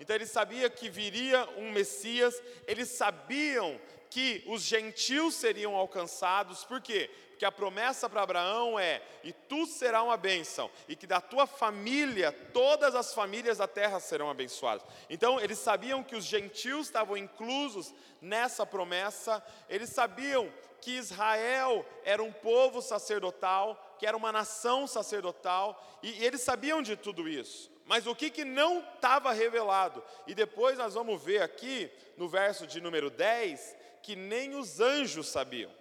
Então 0.00 0.14
eles 0.14 0.30
sabiam 0.30 0.68
que 0.70 0.88
viria 0.88 1.48
um 1.56 1.70
Messias, 1.72 2.40
eles 2.66 2.88
sabiam 2.88 3.80
que 4.10 4.42
os 4.46 4.62
gentios 4.62 5.34
seriam 5.34 5.74
alcançados, 5.74 6.64
por 6.64 6.80
quê? 6.80 7.10
Porque 7.36 7.44
a 7.44 7.52
promessa 7.52 8.08
para 8.08 8.22
Abraão 8.22 8.78
é: 8.78 9.02
e 9.22 9.30
tu 9.30 9.66
serás 9.66 10.02
uma 10.02 10.16
bênção, 10.16 10.70
e 10.88 10.96
que 10.96 11.06
da 11.06 11.20
tua 11.20 11.46
família 11.46 12.32
todas 12.32 12.94
as 12.94 13.12
famílias 13.12 13.58
da 13.58 13.68
terra 13.68 14.00
serão 14.00 14.30
abençoadas. 14.30 14.86
Então, 15.10 15.38
eles 15.38 15.58
sabiam 15.58 16.02
que 16.02 16.16
os 16.16 16.24
gentios 16.24 16.86
estavam 16.86 17.14
inclusos 17.14 17.94
nessa 18.22 18.64
promessa, 18.64 19.44
eles 19.68 19.90
sabiam 19.90 20.50
que 20.80 20.92
Israel 20.92 21.84
era 22.04 22.22
um 22.22 22.32
povo 22.32 22.80
sacerdotal, 22.80 23.96
que 23.98 24.06
era 24.06 24.16
uma 24.16 24.32
nação 24.32 24.86
sacerdotal, 24.86 25.98
e, 26.02 26.12
e 26.12 26.24
eles 26.24 26.40
sabiam 26.40 26.80
de 26.80 26.96
tudo 26.96 27.28
isso. 27.28 27.70
Mas 27.86 28.06
o 28.06 28.14
que, 28.14 28.28
que 28.28 28.44
não 28.44 28.80
estava 28.80 29.32
revelado? 29.32 30.04
E 30.26 30.34
depois 30.34 30.76
nós 30.76 30.92
vamos 30.92 31.22
ver 31.22 31.40
aqui, 31.40 31.90
no 32.18 32.28
verso 32.28 32.66
de 32.66 32.80
número 32.80 33.08
10, 33.08 33.76
que 34.02 34.14
nem 34.14 34.54
os 34.54 34.80
anjos 34.80 35.28
sabiam 35.28 35.72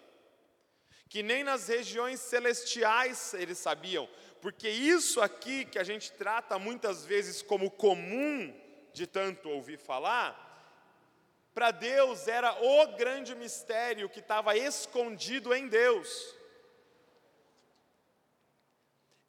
que 1.16 1.24
nem 1.24 1.46
nas 1.46 1.70
regiões 1.70 2.20
celestiais 2.20 3.34
eles 3.36 3.58
sabiam, 3.58 4.06
porque 4.42 4.68
isso 4.70 5.22
aqui 5.22 5.64
que 5.64 5.80
a 5.80 5.84
gente 5.84 6.12
trata 6.12 6.60
muitas 6.60 7.06
vezes 7.06 7.42
como 7.42 7.72
comum 7.72 8.54
de 8.94 9.08
tanto 9.08 9.50
ouvir 9.50 9.78
falar, 9.78 10.42
para 11.54 11.72
Deus 11.72 12.28
era 12.28 12.54
o 12.62 12.98
grande 12.98 13.34
mistério 13.34 14.10
que 14.10 14.20
estava 14.20 14.58
escondido 14.58 15.56
em 15.56 15.70
Deus. 15.70 16.35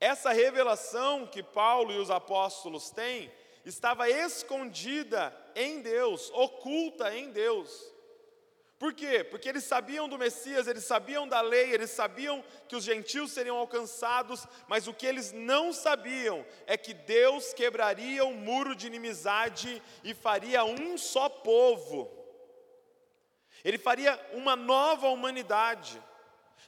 Essa 0.01 0.33
revelação 0.33 1.27
que 1.27 1.43
Paulo 1.43 1.93
e 1.93 1.99
os 1.99 2.11
apóstolos 2.11 2.91
têm 2.91 3.33
estava 3.65 4.09
escondida 4.09 5.35
em 5.55 5.81
Deus, 5.81 6.31
oculta 6.33 7.15
em 7.17 7.31
Deus. 7.31 7.97
Por 8.79 8.93
quê? 8.93 9.25
Porque 9.25 9.49
eles 9.49 9.65
sabiam 9.65 10.07
do 10.07 10.19
Messias, 10.19 10.67
eles 10.67 10.85
sabiam 10.85 11.27
da 11.27 11.41
lei, 11.41 11.73
eles 11.73 11.91
sabiam 11.91 12.45
que 12.69 12.77
os 12.77 12.85
gentios 12.85 13.33
seriam 13.33 13.57
alcançados, 13.57 14.47
mas 14.69 14.87
o 14.87 14.93
que 14.93 15.07
eles 15.07 15.33
não 15.33 15.73
sabiam 15.73 16.45
é 16.67 16.77
que 16.77 16.93
Deus 16.93 17.55
quebraria 17.55 18.23
o 18.27 18.35
muro 18.35 18.77
de 18.77 18.87
inimizade 18.87 19.83
e 20.05 20.13
faria 20.13 20.63
um 20.63 20.99
só 20.99 21.27
povo. 21.29 22.11
Ele 23.65 23.79
faria 23.79 24.21
uma 24.35 24.55
nova 24.55 25.09
humanidade. 25.09 26.01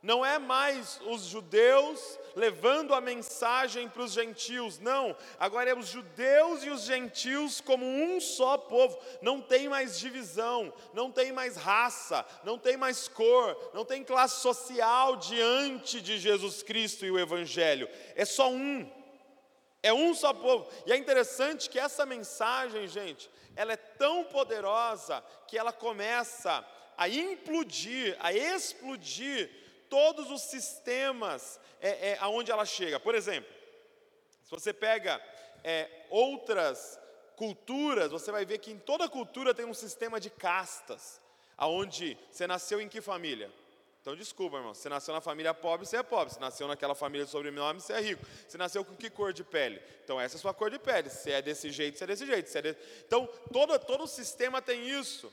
Não 0.02 0.24
é 0.24 0.38
mais 0.38 1.00
os 1.06 1.22
judeus 1.22 2.18
levando 2.36 2.94
a 2.94 3.00
mensagem 3.00 3.88
para 3.88 4.02
os 4.02 4.12
gentios, 4.12 4.78
não. 4.78 5.16
Agora 5.40 5.70
é 5.70 5.74
os 5.76 5.88
judeus 5.88 6.62
e 6.62 6.70
os 6.70 6.82
gentios 6.82 7.60
como 7.60 7.84
um 7.84 8.20
só 8.20 8.56
povo. 8.56 8.96
Não 9.20 9.40
tem 9.40 9.68
mais 9.68 9.98
divisão, 9.98 10.72
não 10.94 11.10
tem 11.10 11.32
mais 11.32 11.56
raça, 11.56 12.24
não 12.44 12.56
tem 12.58 12.76
mais 12.76 13.08
cor, 13.08 13.70
não 13.74 13.84
tem 13.84 14.04
classe 14.04 14.40
social 14.40 15.16
diante 15.16 16.00
de 16.00 16.18
Jesus 16.18 16.62
Cristo 16.62 17.04
e 17.04 17.10
o 17.10 17.18
Evangelho. 17.18 17.88
É 18.14 18.24
só 18.24 18.50
um. 18.50 18.88
É 19.82 19.92
um 19.92 20.14
só 20.14 20.32
povo. 20.32 20.68
E 20.86 20.92
é 20.92 20.96
interessante 20.96 21.68
que 21.68 21.78
essa 21.78 22.06
mensagem, 22.06 22.86
gente, 22.86 23.28
ela 23.56 23.72
é 23.72 23.76
tão 23.76 24.22
poderosa 24.24 25.24
que 25.48 25.58
ela 25.58 25.72
começa 25.72 26.64
a 26.96 27.08
implodir, 27.08 28.16
a 28.20 28.32
explodir 28.32 29.48
todos 29.88 30.30
os 30.30 30.42
sistemas 30.42 31.60
é, 31.80 32.10
é, 32.10 32.18
aonde 32.20 32.50
ela 32.50 32.64
chega. 32.64 32.98
Por 32.98 33.14
exemplo, 33.14 33.52
se 34.42 34.50
você 34.50 34.72
pega 34.72 35.22
é, 35.62 35.88
outras 36.10 36.98
culturas, 37.36 38.10
você 38.10 38.32
vai 38.32 38.44
ver 38.44 38.58
que 38.58 38.70
em 38.70 38.78
toda 38.78 39.08
cultura 39.08 39.54
tem 39.54 39.64
um 39.64 39.74
sistema 39.74 40.18
de 40.18 40.30
castas, 40.30 41.20
aonde 41.56 42.18
você 42.30 42.46
nasceu 42.46 42.80
em 42.80 42.88
que 42.88 43.00
família? 43.00 43.52
Então, 44.00 44.16
desculpa, 44.16 44.56
irmão, 44.56 44.72
você 44.72 44.88
nasceu 44.88 45.12
na 45.12 45.20
família 45.20 45.52
pobre, 45.52 45.86
você 45.86 45.98
é 45.98 46.02
pobre. 46.02 46.32
Você 46.32 46.40
nasceu 46.40 46.66
naquela 46.66 46.94
família 46.94 47.26
de 47.26 47.30
sobrenome, 47.30 47.78
você 47.78 47.92
é 47.92 48.00
rico. 48.00 48.24
Você 48.46 48.56
nasceu 48.56 48.82
com 48.82 48.96
que 48.96 49.10
cor 49.10 49.34
de 49.34 49.44
pele? 49.44 49.82
Então, 50.02 50.18
essa 50.18 50.36
é 50.36 50.38
a 50.38 50.40
sua 50.40 50.54
cor 50.54 50.70
de 50.70 50.78
pele. 50.78 51.10
Se 51.10 51.30
é 51.30 51.42
desse 51.42 51.70
jeito, 51.70 51.98
se 51.98 52.04
é 52.04 52.06
desse 52.06 52.24
jeito. 52.24 52.56
É. 52.56 52.76
Então, 53.06 53.28
todo, 53.52 53.78
todo 53.78 54.04
o 54.04 54.06
sistema 54.06 54.62
tem 54.62 54.88
isso. 54.88 55.30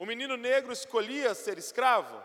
O 0.00 0.04
menino 0.04 0.36
negro 0.36 0.72
escolhia 0.72 1.32
ser 1.32 1.58
escravo? 1.58 2.20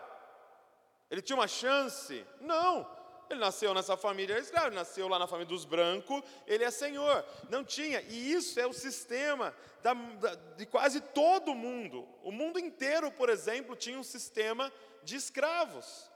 Ele 1.10 1.22
tinha 1.22 1.36
uma 1.36 1.48
chance? 1.48 2.24
Não. 2.40 2.98
Ele 3.30 3.40
nasceu 3.40 3.74
nessa 3.74 3.96
família 3.96 4.38
escravo, 4.38 4.74
nasceu 4.74 5.06
lá 5.06 5.18
na 5.18 5.26
família 5.26 5.48
dos 5.48 5.64
brancos, 5.64 6.22
ele 6.46 6.64
é 6.64 6.70
senhor. 6.70 7.24
Não 7.50 7.62
tinha. 7.62 8.00
E 8.02 8.32
isso 8.32 8.58
é 8.58 8.66
o 8.66 8.72
sistema 8.72 9.54
da, 9.82 9.92
da, 9.92 10.34
de 10.34 10.64
quase 10.64 11.00
todo 11.00 11.54
mundo. 11.54 12.08
O 12.22 12.32
mundo 12.32 12.58
inteiro, 12.58 13.10
por 13.12 13.28
exemplo, 13.28 13.76
tinha 13.76 13.98
um 13.98 14.02
sistema 14.02 14.72
de 15.02 15.16
escravos. 15.16 16.10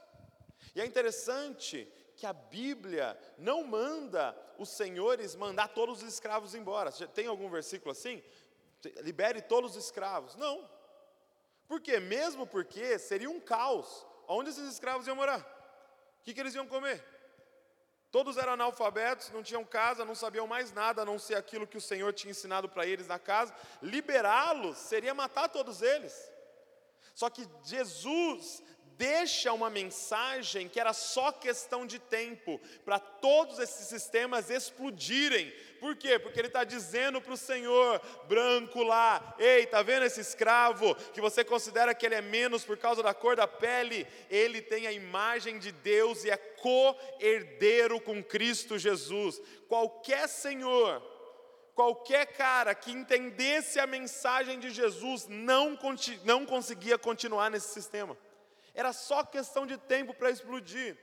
E 0.75 0.81
é 0.81 0.85
interessante 0.85 1.87
que 2.15 2.25
a 2.25 2.33
Bíblia 2.33 3.17
não 3.37 3.63
manda 3.63 4.35
os 4.57 4.69
senhores 4.69 5.35
mandar 5.35 5.67
todos 5.67 6.01
os 6.01 6.13
escravos 6.13 6.55
embora. 6.55 6.91
Tem 6.91 7.27
algum 7.27 7.49
versículo 7.49 7.91
assim? 7.91 8.23
Libere 9.01 9.41
todos 9.41 9.75
os 9.75 9.85
escravos. 9.85 10.35
Não. 10.35 10.67
Por 11.67 11.79
quê? 11.79 11.99
Mesmo 11.99 12.47
porque 12.47 12.97
seria 12.97 13.29
um 13.29 13.39
caos. 13.39 14.05
Onde 14.27 14.49
esses 14.49 14.71
escravos 14.71 15.07
iam 15.07 15.15
morar? 15.15 15.39
O 15.39 16.23
que, 16.23 16.33
que 16.33 16.39
eles 16.39 16.55
iam 16.55 16.67
comer? 16.67 17.03
Todos 18.11 18.37
eram 18.37 18.53
analfabetos, 18.53 19.31
não 19.31 19.41
tinham 19.41 19.65
casa, 19.65 20.05
não 20.05 20.13
sabiam 20.13 20.45
mais 20.45 20.71
nada 20.71 21.01
a 21.01 21.05
não 21.05 21.17
ser 21.17 21.35
aquilo 21.35 21.65
que 21.65 21.77
o 21.77 21.81
Senhor 21.81 22.13
tinha 22.13 22.29
ensinado 22.31 22.69
para 22.69 22.85
eles 22.85 23.07
na 23.07 23.17
casa. 23.17 23.55
Liberá-los 23.81 24.77
seria 24.77 25.13
matar 25.15 25.49
todos 25.49 25.81
eles. 25.81 26.31
Só 27.15 27.29
que 27.29 27.47
Jesus 27.63 28.61
deixa 28.97 29.53
uma 29.53 29.69
mensagem 29.69 30.67
que 30.67 30.79
era 30.79 30.93
só 30.93 31.31
questão 31.31 31.85
de 31.85 31.99
tempo 31.99 32.59
para 32.85 32.99
todos 32.99 33.59
esses 33.59 33.87
sistemas 33.87 34.49
explodirem. 34.49 35.51
Por 35.79 35.95
quê? 35.95 36.17
Porque 36.17 36.39
ele 36.39 36.47
está 36.47 36.63
dizendo 36.63 37.21
para 37.21 37.33
o 37.33 37.37
Senhor 37.37 38.01
branco 38.27 38.83
lá: 38.83 39.35
ei, 39.37 39.63
está 39.63 39.81
vendo 39.81 40.05
esse 40.05 40.21
escravo 40.21 40.95
que 41.13 41.21
você 41.21 41.43
considera 41.43 41.93
que 41.93 42.05
ele 42.05 42.15
é 42.15 42.21
menos 42.21 42.63
por 42.63 42.77
causa 42.77 43.03
da 43.03 43.13
cor 43.13 43.35
da 43.35 43.47
pele? 43.47 44.07
Ele 44.29 44.61
tem 44.61 44.87
a 44.87 44.91
imagem 44.91 45.59
de 45.59 45.71
Deus 45.71 46.23
e 46.23 46.29
é 46.29 46.37
co-herdeiro 46.37 47.99
com 47.99 48.23
Cristo 48.23 48.77
Jesus. 48.77 49.41
Qualquer 49.67 50.27
Senhor 50.27 51.01
qualquer 51.75 52.27
cara 52.27 52.75
que 52.75 52.91
entendesse 52.91 53.79
a 53.79 53.87
mensagem 53.87 54.59
de 54.59 54.69
Jesus 54.69 55.25
não, 55.27 55.77
não 56.23 56.45
conseguia 56.45 56.99
continuar 56.99 57.49
nesse 57.49 57.69
sistema. 57.69 58.15
Era 58.73 58.91
só 58.91 59.23
questão 59.23 59.65
de 59.65 59.77
tempo 59.77 60.13
para 60.13 60.31
explodir. 60.31 60.97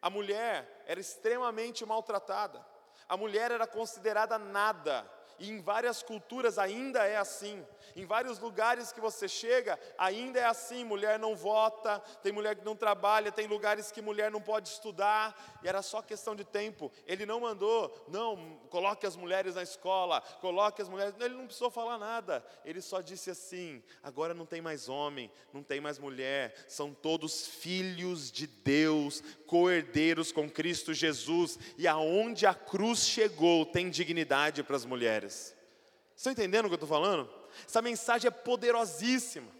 A 0.00 0.10
mulher 0.10 0.84
era 0.86 1.00
extremamente 1.00 1.84
maltratada. 1.86 2.64
A 3.08 3.16
mulher 3.16 3.50
era 3.50 3.66
considerada 3.66 4.38
nada. 4.38 5.10
E 5.38 5.50
em 5.50 5.60
várias 5.60 6.02
culturas 6.02 6.58
ainda 6.58 7.04
é 7.04 7.16
assim. 7.16 7.64
Em 7.96 8.04
vários 8.04 8.38
lugares 8.38 8.92
que 8.92 9.00
você 9.00 9.28
chega, 9.28 9.78
ainda 9.96 10.40
é 10.40 10.44
assim: 10.44 10.84
mulher 10.84 11.18
não 11.18 11.36
vota, 11.36 12.00
tem 12.22 12.32
mulher 12.32 12.56
que 12.56 12.64
não 12.64 12.74
trabalha, 12.74 13.30
tem 13.30 13.46
lugares 13.46 13.92
que 13.92 14.02
mulher 14.02 14.30
não 14.30 14.40
pode 14.40 14.68
estudar, 14.68 15.60
e 15.62 15.68
era 15.68 15.82
só 15.82 16.02
questão 16.02 16.34
de 16.34 16.44
tempo. 16.44 16.90
Ele 17.06 17.24
não 17.24 17.40
mandou, 17.40 18.04
não, 18.08 18.58
coloque 18.68 19.06
as 19.06 19.16
mulheres 19.16 19.54
na 19.54 19.62
escola, 19.62 20.20
coloque 20.40 20.82
as 20.82 20.88
mulheres. 20.88 21.14
Ele 21.20 21.34
não 21.34 21.46
precisou 21.46 21.70
falar 21.70 21.98
nada, 21.98 22.44
ele 22.64 22.80
só 22.80 23.00
disse 23.00 23.30
assim: 23.30 23.82
agora 24.02 24.34
não 24.34 24.46
tem 24.46 24.60
mais 24.60 24.88
homem, 24.88 25.30
não 25.52 25.62
tem 25.62 25.80
mais 25.80 25.98
mulher, 25.98 26.54
são 26.68 26.92
todos 26.92 27.46
filhos 27.46 28.30
de 28.30 28.46
Deus, 28.46 29.22
co-herdeiros 29.46 30.32
com 30.32 30.50
Cristo 30.50 30.92
Jesus, 30.92 31.58
e 31.78 31.86
aonde 31.86 32.46
a 32.46 32.54
cruz 32.54 33.06
chegou, 33.06 33.64
tem 33.64 33.88
dignidade 33.88 34.62
para 34.62 34.76
as 34.76 34.84
mulheres. 34.84 35.23
Estão 35.26 36.32
entendendo 36.32 36.66
o 36.66 36.68
que 36.68 36.74
eu 36.74 36.76
estou 36.76 36.88
falando? 36.88 37.32
Essa 37.66 37.82
mensagem 37.82 38.28
é 38.28 38.30
poderosíssima. 38.30 39.50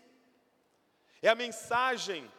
É 1.23 1.29
a 1.29 1.35
mensagem 1.35 2.31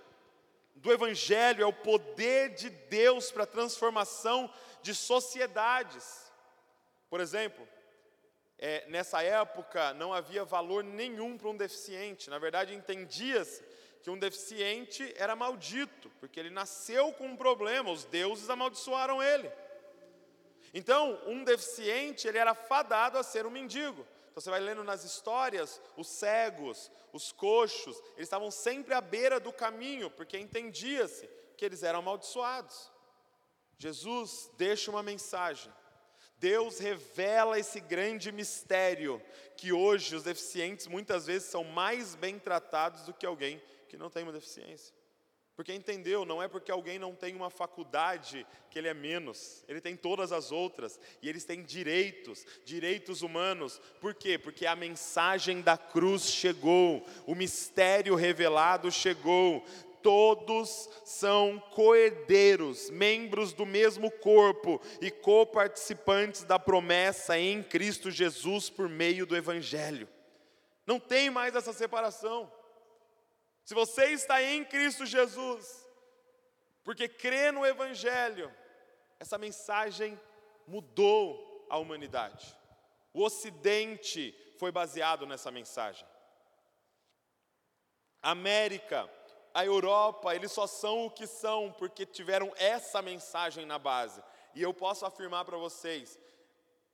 do 0.76 0.92
Evangelho, 0.92 1.64
é 1.64 1.66
o 1.66 1.74
poder 1.74 2.54
de 2.54 2.70
Deus 2.70 3.32
para 3.32 3.44
a 3.44 3.48
transformação 3.48 4.52
de 4.82 4.94
sociedades. 4.94 6.32
Por 7.10 7.20
exemplo, 7.20 7.68
é, 8.58 8.86
nessa 8.88 9.24
época 9.24 9.94
não 9.94 10.14
havia 10.14 10.46
valor 10.46 10.84
nenhum 10.84 11.38
para 11.38 11.50
um 11.50 11.58
deficiente, 11.58 12.30
na 12.30 12.40
verdade 12.40 12.74
entendia-se 12.74 13.64
que 14.02 14.10
um 14.10 14.20
deficiente 14.20 15.14
era 15.18 15.36
maldito, 15.36 16.12
porque 16.20 16.40
ele 16.40 16.52
nasceu 16.52 17.12
com 17.14 17.26
um 17.26 17.36
problema, 17.36 17.92
os 17.92 18.06
deuses 18.06 18.50
amaldiçoaram 18.50 19.22
ele. 19.22 19.52
Então, 20.78 21.18
um 21.26 21.42
deficiente, 21.42 22.28
ele 22.28 22.38
era 22.38 22.54
fadado 22.54 23.18
a 23.18 23.24
ser 23.24 23.46
um 23.46 23.50
mendigo. 23.50 24.06
Então 24.30 24.42
você 24.42 24.50
vai 24.50 24.60
lendo 24.60 24.84
nas 24.84 25.06
histórias, 25.06 25.82
os 25.96 26.10
cegos, 26.10 26.92
os 27.14 27.32
coxos, 27.32 27.98
eles 28.18 28.26
estavam 28.26 28.52
sempre 28.52 28.94
à 28.94 29.00
beira 29.00 29.40
do 29.40 29.54
caminho, 29.54 30.12
porque 30.12 30.38
entendia-se 30.38 31.30
que 31.56 31.64
eles 31.64 31.82
eram 31.82 32.00
amaldiçoados. 32.00 32.92
Jesus 33.78 34.52
deixa 34.58 34.92
uma 34.92 35.02
mensagem. 35.02 35.72
Deus 36.38 36.78
revela 36.80 37.58
esse 37.58 37.80
grande 37.80 38.30
mistério 38.34 39.22
que 39.56 39.72
hoje 39.72 40.14
os 40.14 40.24
deficientes 40.24 40.88
muitas 40.88 41.26
vezes 41.26 41.48
são 41.48 41.64
mais 41.64 42.16
bem 42.16 42.38
tratados 42.38 43.04
do 43.04 43.14
que 43.14 43.26
alguém 43.26 43.64
que 43.88 43.96
não 43.96 44.10
tem 44.10 44.24
uma 44.24 44.34
deficiência. 44.34 44.94
Porque 45.56 45.74
entendeu, 45.74 46.26
não 46.26 46.44
é 46.44 46.50
porque 46.50 46.70
alguém 46.70 47.00
não 47.00 47.16
tem 47.16 47.34
uma 47.34 47.50
faculdade 47.50 48.46
que 48.70 48.78
ele 48.78 48.90
é 48.90 48.94
menos, 48.94 49.64
ele 49.70 49.80
tem 49.80 49.96
todas 49.96 50.34
as 50.34 50.52
outras, 50.52 51.00
e 51.22 51.30
eles 51.30 51.46
têm 51.46 51.64
direitos, 51.64 52.46
direitos 52.66 53.22
humanos. 53.22 53.80
Por 54.02 54.14
quê? 54.14 54.38
Porque 54.38 54.66
a 54.66 54.76
mensagem 54.76 55.62
da 55.62 55.78
cruz 55.78 56.24
chegou, 56.30 57.06
o 57.26 57.34
mistério 57.34 58.16
revelado 58.16 58.92
chegou. 58.92 59.66
Todos 60.04 60.88
são 61.04 61.58
coerdeiros, 61.72 62.92
membros 62.92 63.54
do 63.54 63.66
mesmo 63.66 64.12
corpo 64.12 64.80
e 65.02 65.10
coparticipantes 65.10 66.44
da 66.44 66.60
promessa 66.60 67.40
em 67.40 67.64
Cristo 67.64 68.12
Jesus 68.12 68.70
por 68.70 68.88
meio 68.88 69.26
do 69.26 69.36
Evangelho. 69.36 70.08
Não 70.86 71.00
tem 71.00 71.32
mais 71.32 71.56
essa 71.56 71.74
separação. 71.74 72.52
Se 73.66 73.74
você 73.74 74.12
está 74.12 74.44
em 74.44 74.64
Cristo 74.64 75.08
Jesus, 75.08 75.90
porque 76.84 77.10
crê 77.10 77.52
no 77.52 77.66
Evangelho, 77.66 78.54
essa 79.20 79.40
mensagem 79.40 80.20
mudou 80.68 81.66
a 81.68 81.78
humanidade. 81.80 82.56
O 83.12 83.24
Ocidente 83.24 84.34
foi 84.60 84.72
baseado 84.72 85.26
nessa 85.26 85.50
mensagem. 85.50 86.08
A 88.22 88.32
América, 88.32 89.10
a 89.52 89.66
Europa, 89.66 90.36
eles 90.36 90.52
só 90.52 90.68
são 90.68 91.08
o 91.08 91.12
que 91.12 91.26
são 91.26 91.72
porque 91.72 92.06
tiveram 92.06 92.54
essa 92.58 93.02
mensagem 93.02 93.66
na 93.66 93.80
base. 93.80 94.22
E 94.54 94.62
eu 94.62 94.76
posso 94.76 95.08
afirmar 95.08 95.44
para 95.44 95.58
vocês: 95.58 96.20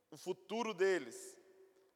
o 0.10 0.16
futuro 0.16 0.74
deles 0.74 1.38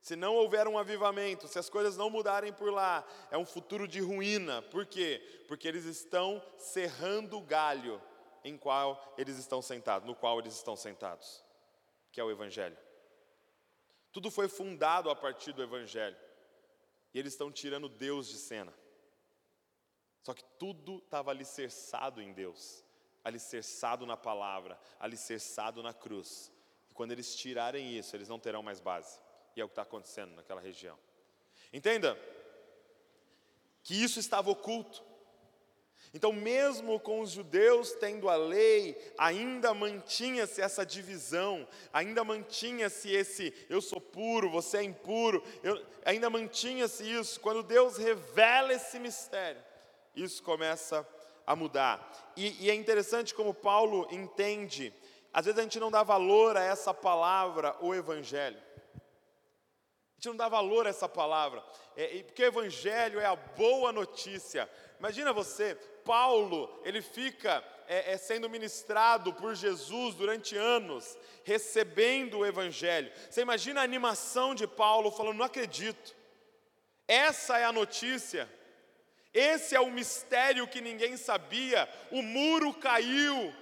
se 0.06 0.16
não 0.16 0.36
houver 0.36 0.68
um 0.68 0.78
avivamento, 0.78 1.48
se 1.48 1.58
as 1.58 1.68
coisas 1.68 1.98
não 1.98 2.12
mudarem 2.12 2.54
por 2.54 2.72
lá, 2.72 3.04
é 3.32 3.38
um 3.40 3.46
futuro 3.46 3.88
de 3.88 4.00
ruína. 4.00 4.62
Por 4.62 4.86
quê? 4.86 5.44
Porque 5.48 5.68
eles 5.68 5.84
estão 5.86 6.40
serrando 6.60 7.40
o 7.40 7.42
galho 7.42 8.00
em 8.44 8.56
qual 8.56 9.16
eles 9.18 9.40
estão 9.40 9.64
sentados, 9.64 10.08
no 10.08 10.14
qual 10.14 10.38
eles 10.38 10.54
estão 10.54 10.76
sentados, 10.76 11.44
que 12.12 12.22
é 12.22 12.24
o 12.24 12.30
evangelho. 12.30 12.78
Tudo 14.12 14.30
foi 14.30 14.48
fundado 14.48 15.10
a 15.10 15.16
partir 15.16 15.54
do 15.54 15.64
evangelho. 15.64 16.16
E 17.12 17.18
eles 17.18 17.34
estão 17.34 17.52
tirando 17.52 17.90
Deus 17.90 18.28
de 18.28 18.38
cena. 18.38 18.72
Só 20.22 20.36
que 20.36 20.44
tudo 20.60 21.00
estava 21.00 21.32
alicerçado 21.32 22.22
em 22.22 22.32
Deus, 22.32 22.86
alicerçado 23.24 24.06
na 24.06 24.16
palavra, 24.16 24.80
alicerçado 25.00 25.82
na 25.82 25.96
cruz. 25.96 26.52
E 26.92 26.94
quando 26.94 27.12
eles 27.12 27.36
tirarem 27.36 27.98
isso, 27.98 28.16
eles 28.16 28.30
não 28.30 28.38
terão 28.38 28.62
mais 28.62 28.80
base. 28.80 29.25
E 29.56 29.62
é 29.62 29.64
o 29.64 29.68
que 29.68 29.72
está 29.72 29.84
acontecendo 29.84 30.36
naquela 30.36 30.60
região. 30.60 30.98
Entenda 31.72 32.18
que 33.84 33.94
isso 33.94 34.20
estava 34.20 34.50
oculto. 34.50 35.04
Então, 36.14 36.32
mesmo 36.32 37.00
com 37.00 37.20
os 37.20 37.32
judeus 37.32 37.92
tendo 37.94 38.30
a 38.30 38.36
lei, 38.36 38.96
ainda 39.18 39.74
mantinha-se 39.74 40.62
essa 40.62 40.86
divisão, 40.86 41.68
ainda 41.92 42.24
mantinha-se 42.24 43.12
esse 43.12 43.54
eu 43.70 43.82
sou 43.82 44.00
puro, 44.00 44.50
você 44.50 44.78
é 44.78 44.84
impuro, 44.84 45.44
eu, 45.62 45.86
ainda 46.06 46.30
mantinha-se 46.30 47.04
isso. 47.04 47.40
Quando 47.40 47.62
Deus 47.64 47.98
revela 47.98 48.74
esse 48.74 48.98
mistério, 48.98 49.62
isso 50.16 50.42
começa 50.42 51.06
a 51.46 51.56
mudar. 51.56 52.34
E, 52.36 52.66
e 52.66 52.70
é 52.70 52.74
interessante 52.74 53.34
como 53.34 53.54
Paulo 53.54 54.08
entende, 54.10 54.94
às 55.34 55.46
vezes 55.46 55.60
a 55.60 55.64
gente 55.64 55.80
não 55.80 55.92
dá 55.92 56.02
valor 56.02 56.56
a 56.56 56.64
essa 56.64 56.94
palavra, 56.94 57.76
o 57.82 57.94
Evangelho 57.94 58.66
gente 60.16 60.28
não 60.28 60.36
dá 60.36 60.48
valor 60.48 60.88
a 60.88 60.90
essa 60.90 61.08
palavra, 61.08 61.64
é, 61.96 62.24
porque 62.24 62.44
o 62.44 62.48
Evangelho 62.48 63.20
é 63.20 63.26
a 63.26 63.36
boa 63.36 63.92
notícia. 63.92 64.70
Imagina 65.00 65.34
você, 65.34 65.76
Paulo, 66.04 66.82
ele 66.84 67.02
fica 67.02 67.64
é, 67.88 68.14
é, 68.14 68.18
sendo 68.18 68.50
ministrado 68.50 69.34
por 69.34 69.56
Jesus 69.56 70.16
durante 70.16 70.56
anos, 70.56 71.18
recebendo 71.44 72.40
o 72.40 72.46
Evangelho. 72.46 73.12
Você 73.30 73.42
imagina 73.42 73.82
a 73.82 73.84
animação 73.84 74.56
de 74.56 74.66
Paulo 74.66 75.12
falando: 75.12 75.38
Não 75.38 75.46
acredito, 75.46 76.16
essa 77.08 77.58
é 77.58 77.66
a 77.66 77.72
notícia, 77.72 78.50
esse 79.34 79.76
é 79.76 79.80
o 79.80 79.92
mistério 79.92 80.68
que 80.68 80.82
ninguém 80.82 81.18
sabia, 81.18 81.90
o 82.10 82.22
muro 82.22 82.74
caiu, 82.74 83.54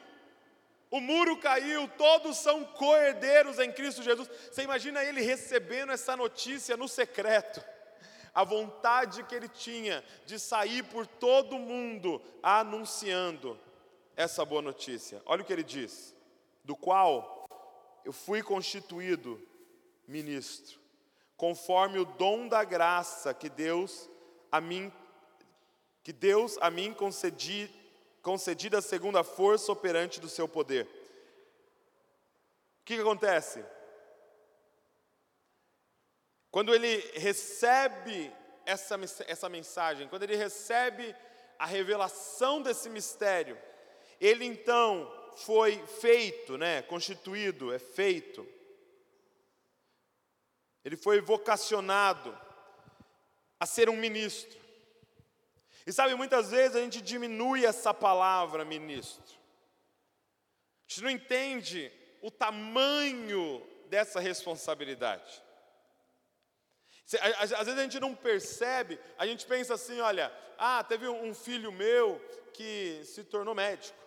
o 0.93 1.01
muro 1.01 1.35
caiu, 1.37 1.87
todos 1.97 2.37
são 2.37 2.63
coerdeiros 2.63 3.57
em 3.57 3.71
Cristo 3.71 4.03
Jesus. 4.03 4.29
Você 4.51 4.61
imagina 4.61 5.03
ele 5.03 5.21
recebendo 5.21 5.91
essa 5.91 6.15
notícia 6.15 6.77
no 6.77 6.87
secreto. 6.87 7.65
A 8.31 8.43
vontade 8.43 9.23
que 9.23 9.33
ele 9.33 9.49
tinha 9.49 10.03
de 10.23 10.37
sair 10.37 10.83
por 10.83 11.07
todo 11.07 11.55
o 11.55 11.59
mundo 11.59 12.21
anunciando 12.43 13.59
essa 14.15 14.45
boa 14.45 14.61
notícia. 14.61 15.19
Olha 15.25 15.41
o 15.41 15.45
que 15.45 15.51
ele 15.51 15.63
diz: 15.63 16.15
do 16.63 16.75
qual 16.75 17.47
eu 18.05 18.13
fui 18.13 18.43
constituído 18.43 19.41
ministro, 20.07 20.79
conforme 21.35 21.97
o 21.97 22.05
dom 22.05 22.47
da 22.47 22.63
graça 22.63 23.33
que 23.33 23.49
Deus 23.49 24.07
a 24.51 24.61
mim 24.61 24.93
que 26.03 26.13
Deus 26.13 26.55
a 26.61 26.69
mim 26.69 26.93
concedi, 26.93 27.67
concedida 28.23 28.81
segundo 28.81 29.17
a 29.19 29.23
força 29.23 29.71
operante 29.71 30.19
do 30.19 30.29
seu 30.29 30.47
poder. 30.47 30.85
O 32.81 32.85
que, 32.85 32.95
que 32.95 33.01
acontece? 33.01 33.63
Quando 36.49 36.73
ele 36.73 36.97
recebe 37.15 38.31
essa, 38.65 38.97
essa 39.27 39.49
mensagem, 39.49 40.07
quando 40.07 40.23
ele 40.23 40.37
recebe 40.37 41.13
a 41.59 41.65
revelação 41.65 42.61
desse 42.61 42.89
mistério, 42.89 43.59
ele 44.21 44.45
então 44.45 45.11
foi 45.35 45.85
feito, 45.85 46.57
né, 46.57 46.81
constituído, 46.83 47.73
é 47.73 47.79
feito. 47.79 48.47
Ele 50.85 50.95
foi 50.95 51.19
vocacionado 51.19 52.37
a 53.59 53.65
ser 53.65 53.89
um 53.89 53.97
ministro. 53.97 54.62
E 55.85 55.91
sabe, 55.91 56.15
muitas 56.15 56.51
vezes 56.51 56.75
a 56.75 56.79
gente 56.79 57.01
diminui 57.01 57.65
essa 57.65 57.93
palavra 57.93 58.63
ministro. 58.63 59.23
A 59.25 60.87
gente 60.87 61.03
não 61.03 61.09
entende 61.09 61.91
o 62.21 62.31
tamanho 62.31 63.61
dessa 63.87 64.19
responsabilidade. 64.19 65.43
Às 67.39 67.49
vezes 67.49 67.79
a 67.79 67.83
gente 67.83 67.99
não 67.99 68.15
percebe, 68.15 68.99
a 69.17 69.27
gente 69.27 69.45
pensa 69.45 69.73
assim: 69.73 69.99
olha, 69.99 70.31
ah, 70.57 70.83
teve 70.83 71.07
um 71.07 71.33
filho 71.33 71.71
meu 71.71 72.19
que 72.53 73.01
se 73.03 73.23
tornou 73.23 73.53
médico, 73.53 73.97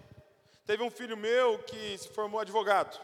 teve 0.64 0.82
um 0.82 0.90
filho 0.90 1.16
meu 1.16 1.58
que 1.60 1.98
se 1.98 2.08
formou 2.08 2.40
advogado, 2.40 2.98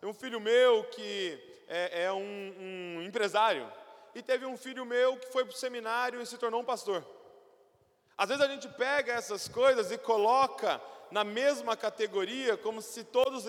tem 0.00 0.08
um 0.08 0.14
filho 0.14 0.40
meu 0.40 0.84
que 0.84 1.38
é, 1.68 2.04
é 2.04 2.12
um, 2.12 2.54
um 2.98 3.02
empresário, 3.02 3.70
e 4.14 4.20
teve 4.20 4.44
um 4.44 4.56
filho 4.56 4.84
meu 4.84 5.16
que 5.16 5.32
foi 5.32 5.44
para 5.44 5.54
o 5.54 5.56
seminário 5.56 6.20
e 6.20 6.26
se 6.26 6.36
tornou 6.36 6.60
um 6.60 6.64
pastor. 6.64 7.06
Às 8.16 8.28
vezes 8.28 8.44
a 8.44 8.48
gente 8.48 8.68
pega 8.68 9.12
essas 9.12 9.48
coisas 9.48 9.90
e 9.90 9.98
coloca 9.98 10.80
na 11.10 11.24
mesma 11.24 11.76
categoria 11.76 12.56
como 12.56 12.80
se 12.80 13.04
todos 13.04 13.44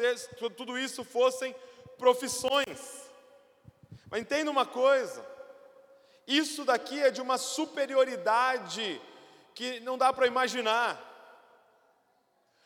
tudo 0.56 0.78
isso 0.78 1.04
fossem 1.04 1.56
profissões. 1.98 3.10
Mas 4.10 4.22
entenda 4.22 4.50
uma 4.50 4.66
coisa: 4.66 5.26
isso 6.28 6.66
daqui 6.66 7.02
é 7.02 7.12
de 7.12 7.22
uma 7.22 7.38
superioridade 7.38 9.02
que 9.54 9.80
não 9.82 9.98
dá 9.98 10.12
para 10.12 10.28
imaginar. 10.28 11.14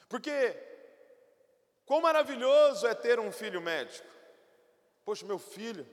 Porque 0.07 0.57
quão 1.85 2.01
maravilhoso 2.01 2.87
é 2.87 2.95
ter 2.95 3.19
um 3.19 3.31
filho 3.31 3.61
médico. 3.61 4.07
Poxa, 5.05 5.25
meu 5.25 5.39
filho 5.39 5.87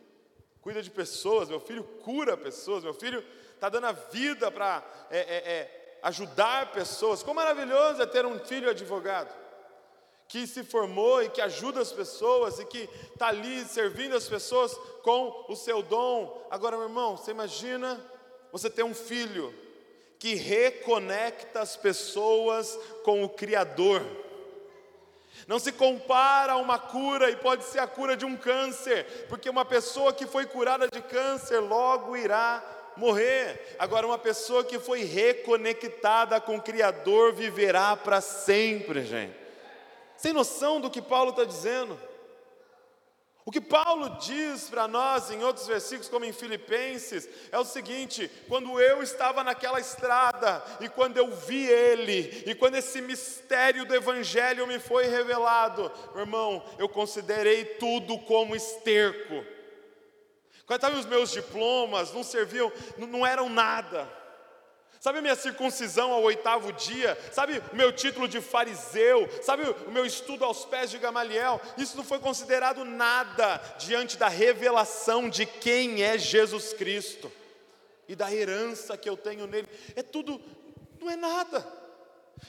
cuida 0.60 0.82
de 0.82 0.90
pessoas, 0.90 1.48
meu 1.48 1.60
filho 1.60 1.84
cura 2.02 2.36
pessoas, 2.36 2.82
meu 2.82 2.94
filho 2.94 3.24
está 3.54 3.68
dando 3.68 3.86
a 3.86 3.92
vida 3.92 4.50
para 4.50 4.82
é, 5.10 5.18
é, 5.18 5.52
é, 5.52 5.75
ajudar 6.02 6.72
pessoas. 6.72 7.22
Como 7.22 7.36
maravilhoso 7.36 8.02
é 8.02 8.06
ter 8.06 8.24
um 8.24 8.38
filho 8.38 8.70
advogado 8.70 9.46
que 10.28 10.46
se 10.46 10.64
formou 10.64 11.22
e 11.22 11.28
que 11.28 11.40
ajuda 11.40 11.80
as 11.80 11.92
pessoas 11.92 12.58
e 12.58 12.64
que 12.64 12.88
está 13.12 13.28
ali 13.28 13.64
servindo 13.64 14.16
as 14.16 14.28
pessoas 14.28 14.74
com 15.02 15.46
o 15.48 15.54
seu 15.54 15.82
dom. 15.82 16.46
Agora, 16.50 16.76
meu 16.76 16.88
irmão, 16.88 17.16
você 17.16 17.30
imagina 17.30 18.00
você 18.50 18.68
ter 18.68 18.82
um 18.82 18.94
filho 18.94 19.54
que 20.18 20.34
reconecta 20.34 21.60
as 21.60 21.76
pessoas 21.76 22.76
com 23.04 23.22
o 23.22 23.28
Criador. 23.28 24.02
Não 25.46 25.58
se 25.58 25.70
compara 25.70 26.54
a 26.54 26.56
uma 26.56 26.78
cura, 26.78 27.30
e 27.30 27.36
pode 27.36 27.62
ser 27.64 27.78
a 27.78 27.86
cura 27.86 28.16
de 28.16 28.24
um 28.24 28.36
câncer, 28.36 29.26
porque 29.28 29.50
uma 29.50 29.64
pessoa 29.64 30.12
que 30.12 30.26
foi 30.26 30.46
curada 30.46 30.88
de 30.88 31.02
câncer 31.02 31.60
logo 31.60 32.16
irá 32.16 32.64
morrer. 32.96 33.76
Agora, 33.78 34.06
uma 34.06 34.18
pessoa 34.18 34.64
que 34.64 34.78
foi 34.78 35.04
reconectada 35.04 36.40
com 36.40 36.56
o 36.56 36.62
Criador 36.62 37.32
viverá 37.32 37.96
para 37.96 38.20
sempre, 38.20 39.04
gente. 39.04 39.36
Sem 40.16 40.32
noção 40.32 40.80
do 40.80 40.90
que 40.90 41.02
Paulo 41.02 41.30
está 41.30 41.44
dizendo. 41.44 41.98
O 43.44 43.52
que 43.52 43.60
Paulo 43.60 44.18
diz 44.18 44.68
para 44.68 44.88
nós 44.88 45.30
em 45.30 45.44
outros 45.44 45.68
versículos, 45.68 46.08
como 46.08 46.24
em 46.24 46.32
Filipenses, 46.32 47.28
é 47.52 47.56
o 47.56 47.64
seguinte: 47.64 48.28
quando 48.48 48.80
eu 48.80 49.04
estava 49.04 49.44
naquela 49.44 49.78
estrada, 49.78 50.64
e 50.80 50.88
quando 50.88 51.16
eu 51.16 51.30
vi 51.30 51.64
Ele, 51.64 52.42
e 52.44 52.56
quando 52.56 52.74
esse 52.74 53.00
mistério 53.00 53.84
do 53.84 53.94
Evangelho 53.94 54.66
me 54.66 54.80
foi 54.80 55.06
revelado, 55.06 55.92
irmão, 56.16 56.60
eu 56.76 56.88
considerei 56.88 57.64
tudo 57.64 58.18
como 58.18 58.56
esterco. 58.56 59.55
Quando 60.66 60.78
estavam 60.78 60.98
os 60.98 61.06
meus 61.06 61.30
diplomas, 61.30 62.12
não 62.12 62.24
serviam, 62.24 62.72
não 62.98 63.24
eram 63.24 63.48
nada. 63.48 64.08
Sabe 65.00 65.18
a 65.20 65.22
minha 65.22 65.36
circuncisão 65.36 66.10
ao 66.10 66.22
oitavo 66.22 66.72
dia? 66.72 67.16
Sabe 67.30 67.62
o 67.72 67.76
meu 67.76 67.92
título 67.92 68.26
de 68.26 68.40
fariseu? 68.40 69.28
Sabe 69.42 69.62
o 69.86 69.92
meu 69.92 70.04
estudo 70.04 70.44
aos 70.44 70.64
pés 70.64 70.90
de 70.90 70.98
Gamaliel? 70.98 71.60
Isso 71.78 71.96
não 71.96 72.02
foi 72.02 72.18
considerado 72.18 72.84
nada 72.84 73.58
diante 73.78 74.16
da 74.16 74.26
revelação 74.26 75.28
de 75.28 75.46
quem 75.46 76.02
é 76.02 76.18
Jesus 76.18 76.72
Cristo 76.72 77.30
e 78.08 78.16
da 78.16 78.32
herança 78.32 78.96
que 78.96 79.08
eu 79.08 79.16
tenho 79.16 79.46
nele. 79.46 79.68
É 79.94 80.02
tudo, 80.02 80.40
não 80.98 81.08
é 81.08 81.14
nada. 81.14 81.85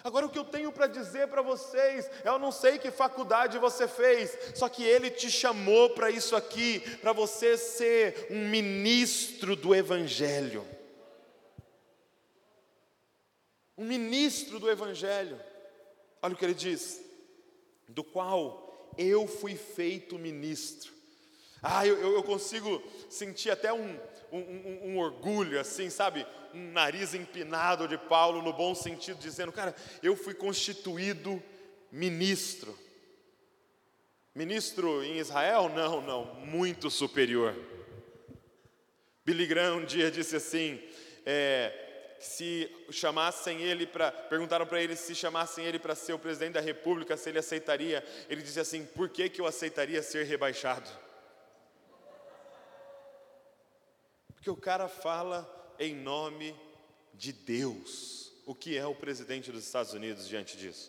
Agora 0.03 0.25
o 0.25 0.29
que 0.29 0.39
eu 0.39 0.45
tenho 0.45 0.71
para 0.71 0.87
dizer 0.87 1.27
para 1.27 1.41
vocês, 1.41 2.09
eu 2.23 2.37
não 2.37 2.51
sei 2.51 2.77
que 2.77 2.91
faculdade 2.91 3.57
você 3.57 3.87
fez, 3.87 4.37
só 4.55 4.67
que 4.67 4.83
ele 4.83 5.09
te 5.09 5.31
chamou 5.31 5.91
para 5.91 6.09
isso 6.09 6.35
aqui, 6.35 6.79
para 6.97 7.13
você 7.13 7.57
ser 7.57 8.27
um 8.29 8.49
ministro 8.49 9.55
do 9.55 9.73
Evangelho 9.73 10.65
um 13.77 13.85
ministro 13.85 14.59
do 14.59 14.69
Evangelho. 14.69 15.39
Olha 16.21 16.33
o 16.33 16.37
que 16.37 16.43
ele 16.43 16.53
diz: 16.53 16.99
do 17.87 18.03
qual 18.03 18.91
eu 18.97 19.27
fui 19.27 19.55
feito 19.55 20.17
ministro. 20.17 20.96
Ah, 21.61 21.85
eu, 21.85 22.13
eu 22.13 22.23
consigo 22.23 22.81
sentir 23.09 23.49
até 23.49 23.73
um, 23.73 23.99
um, 24.31 24.39
um, 24.39 24.79
um, 24.83 24.97
orgulho, 24.99 25.59
assim, 25.59 25.89
sabe? 25.89 26.25
Um 26.53 26.71
nariz 26.71 27.13
empinado 27.13 27.87
de 27.87 27.97
Paulo, 27.97 28.41
no 28.41 28.53
bom 28.53 28.75
sentido, 28.75 29.17
dizendo: 29.17 29.51
Cara, 29.51 29.75
eu 30.03 30.15
fui 30.15 30.33
constituído 30.33 31.41
ministro. 31.91 32.77
Ministro 34.35 35.03
em 35.03 35.17
Israel? 35.17 35.69
Não, 35.69 35.99
não, 36.01 36.25
muito 36.35 36.91
superior. 36.91 37.55
Billy 39.25 39.47
Graham 39.47 39.77
um 39.77 39.85
dia 39.85 40.11
disse 40.11 40.35
assim: 40.35 40.79
é, 41.25 42.15
se 42.19 42.69
chamassem 42.91 43.61
ele 43.61 43.85
para, 43.85 44.11
perguntaram 44.11 44.65
para 44.65 44.81
ele 44.81 44.95
se 44.95 45.13
chamassem 45.13 45.65
ele 45.65 45.79
para 45.79 45.95
ser 45.95 46.13
o 46.13 46.19
presidente 46.19 46.53
da 46.53 46.61
república, 46.61 47.17
se 47.17 47.29
ele 47.29 47.39
aceitaria. 47.39 48.03
Ele 48.29 48.41
disse 48.41 48.59
assim: 48.59 48.85
por 48.85 49.09
que, 49.09 49.27
que 49.27 49.41
eu 49.41 49.47
aceitaria 49.47 50.01
ser 50.03 50.25
rebaixado? 50.25 50.89
Porque 54.37 54.49
o 54.49 54.55
cara 54.55 54.87
fala 54.87 55.45
em 55.77 55.93
nome 55.93 56.55
de 57.13 57.33
Deus. 57.33 58.31
O 58.45 58.55
que 58.55 58.77
é 58.77 58.85
o 58.85 58.95
presidente 58.95 59.51
dos 59.51 59.65
Estados 59.65 59.91
Unidos 59.91 60.25
diante 60.25 60.55
disso? 60.55 60.87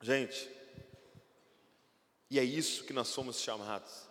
Gente, 0.00 0.48
e 2.30 2.38
é 2.38 2.44
isso 2.44 2.84
que 2.84 2.92
nós 2.94 3.08
somos 3.08 3.40
chamados. 3.40 4.08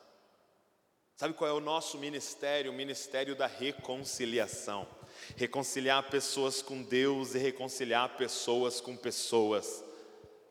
Sabe 1.15 1.33
qual 1.33 1.49
é 1.49 1.53
o 1.53 1.59
nosso 1.59 1.97
ministério? 1.97 2.71
O 2.71 2.75
ministério 2.75 3.35
da 3.35 3.47
reconciliação. 3.47 4.87
Reconciliar 5.35 6.09
pessoas 6.09 6.61
com 6.61 6.83
Deus 6.83 7.33
e 7.33 7.39
reconciliar 7.39 8.15
pessoas 8.17 8.79
com 8.79 8.95
pessoas 8.95 9.83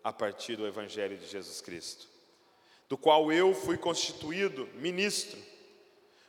a 0.03 0.13
partir 0.13 0.57
do 0.57 0.67
Evangelho 0.67 1.19
de 1.19 1.27
Jesus 1.27 1.61
Cristo, 1.61 2.09
do 2.89 2.97
qual 2.97 3.31
eu 3.31 3.55
fui 3.55 3.77
constituído 3.77 4.67
ministro, 4.75 5.39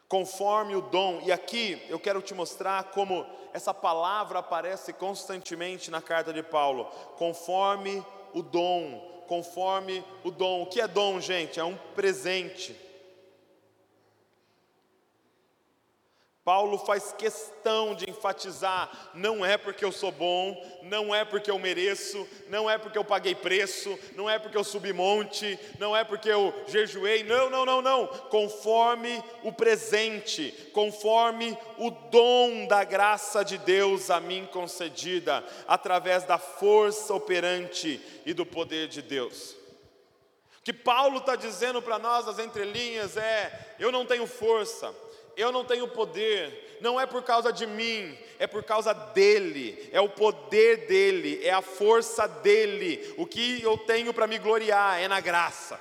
conforme 0.09 0.75
o 0.75 0.81
dom, 0.81 1.21
e 1.23 1.31
aqui 1.31 1.85
eu 1.87 1.99
quero 1.99 2.19
te 2.19 2.33
mostrar 2.33 2.85
como 2.85 3.25
essa 3.53 3.73
palavra 3.73 4.39
aparece 4.39 4.91
constantemente 4.91 5.91
na 5.91 6.01
carta 6.01 6.33
de 6.33 6.41
Paulo, 6.41 6.85
conforme 7.15 8.03
o 8.33 8.41
dom, 8.41 9.23
conforme 9.27 10.03
o 10.23 10.31
dom. 10.31 10.63
O 10.63 10.65
que 10.65 10.81
é 10.81 10.87
dom, 10.87 11.21
gente? 11.21 11.59
É 11.59 11.63
um 11.63 11.77
presente 11.95 12.75
Paulo 16.49 16.79
faz 16.79 17.13
questão 17.15 17.93
de 17.93 18.09
enfatizar: 18.09 19.11
não 19.13 19.45
é 19.45 19.55
porque 19.55 19.85
eu 19.85 19.91
sou 19.91 20.11
bom, 20.11 20.59
não 20.81 21.13
é 21.13 21.23
porque 21.23 21.51
eu 21.51 21.59
mereço, 21.59 22.27
não 22.47 22.67
é 22.67 22.75
porque 22.75 22.97
eu 22.97 23.05
paguei 23.05 23.35
preço, 23.35 23.95
não 24.15 24.27
é 24.27 24.39
porque 24.39 24.57
eu 24.57 24.63
subi 24.63 24.91
monte, 24.91 25.59
não 25.77 25.95
é 25.95 26.03
porque 26.03 26.27
eu 26.27 26.51
jejuei, 26.67 27.23
não, 27.23 27.51
não, 27.51 27.67
não, 27.67 27.83
não. 27.83 28.07
Conforme 28.07 29.23
o 29.43 29.51
presente, 29.53 30.51
conforme 30.73 31.55
o 31.77 31.91
dom 31.91 32.65
da 32.65 32.83
graça 32.83 33.45
de 33.45 33.59
Deus 33.59 34.09
a 34.09 34.19
mim 34.19 34.49
concedida, 34.51 35.43
através 35.67 36.23
da 36.23 36.39
força 36.39 37.13
operante 37.13 38.01
e 38.25 38.33
do 38.33 38.43
poder 38.43 38.87
de 38.87 39.03
Deus. 39.03 39.51
O 40.57 40.63
que 40.63 40.73
Paulo 40.73 41.19
está 41.19 41.35
dizendo 41.35 41.79
para 41.79 41.99
nós 41.99 42.25
nas 42.25 42.39
entrelinhas 42.39 43.17
é: 43.17 43.75
eu 43.77 43.91
não 43.91 44.03
tenho 44.03 44.25
força 44.25 44.91
eu 45.39 45.51
não 45.51 45.63
tenho 45.63 45.87
poder, 45.87 46.77
não 46.81 46.99
é 46.99 47.05
por 47.05 47.23
causa 47.23 47.51
de 47.53 47.65
mim, 47.65 48.17
é 48.37 48.45
por 48.45 48.61
causa 48.61 48.93
dele, 48.93 49.89
é 49.93 50.01
o 50.01 50.09
poder 50.09 50.85
dele, 50.85 51.39
é 51.45 51.51
a 51.51 51.61
força 51.61 52.27
dele. 52.27 53.13
O 53.17 53.25
que 53.25 53.61
eu 53.63 53.77
tenho 53.77 54.13
para 54.13 54.27
me 54.27 54.37
gloriar 54.37 54.99
é 54.99 55.07
na 55.07 55.21
graça. 55.21 55.79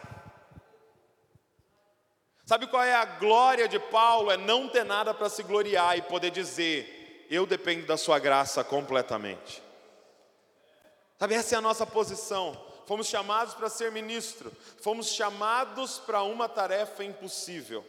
Sabe 2.47 2.69
qual 2.69 2.83
é 2.83 2.95
a 2.95 3.05
glória 3.05 3.67
de 3.67 3.79
Paulo? 3.79 4.31
É 4.31 4.37
não 4.37 4.69
ter 4.69 4.85
nada 4.85 5.13
para 5.13 5.29
se 5.29 5.43
gloriar 5.43 5.99
e 5.99 6.03
poder 6.03 6.31
dizer: 6.31 7.27
Eu 7.29 7.45
dependo 7.45 7.85
da 7.85 7.97
Sua 7.97 8.19
graça 8.19 8.63
completamente. 8.63 9.63
Sabe, 11.19 11.35
essa 11.35 11.57
é 11.57 11.59
a 11.59 11.61
nossa 11.61 11.85
posição. 11.85 12.59
Fomos 12.87 13.09
chamados 13.09 13.55
para 13.55 13.69
ser 13.69 13.93
ministro, 13.93 14.51
fomos 14.81 15.09
chamados 15.09 15.99
para 15.99 16.23
uma 16.23 16.49
tarefa 16.49 17.05
impossível. 17.05 17.85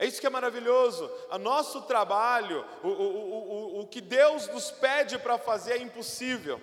É 0.00 0.06
isso 0.06 0.18
que 0.18 0.26
é 0.26 0.30
maravilhoso. 0.30 1.12
O 1.30 1.36
nosso 1.36 1.82
trabalho, 1.82 2.64
o, 2.82 2.88
o, 2.88 3.76
o, 3.76 3.80
o 3.80 3.86
que 3.86 4.00
Deus 4.00 4.48
nos 4.48 4.70
pede 4.70 5.18
para 5.18 5.36
fazer 5.36 5.74
é 5.74 5.76
impossível. 5.76 6.58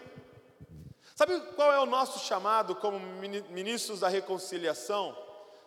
Sabe 1.15 1.39
qual 1.55 1.71
é 1.71 1.79
o 1.79 1.85
nosso 1.85 2.17
chamado 2.25 2.75
como 2.75 2.99
ministros 2.99 3.99
da 3.99 4.07
reconciliação? 4.07 5.15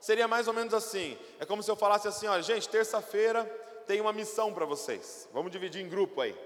Seria 0.00 0.27
mais 0.27 0.49
ou 0.49 0.53
menos 0.53 0.75
assim: 0.75 1.17
é 1.39 1.47
como 1.47 1.62
se 1.62 1.71
eu 1.71 1.77
falasse 1.77 2.09
assim, 2.09 2.27
olha, 2.27 2.43
gente, 2.43 2.69
terça-feira 2.69 3.45
tem 3.87 4.00
uma 4.00 4.12
missão 4.12 4.53
para 4.53 4.65
vocês. 4.65 5.29
Vamos 5.33 5.53
dividir 5.53 5.81
em 5.81 5.89
grupo 5.89 6.21
aí. 6.21 6.37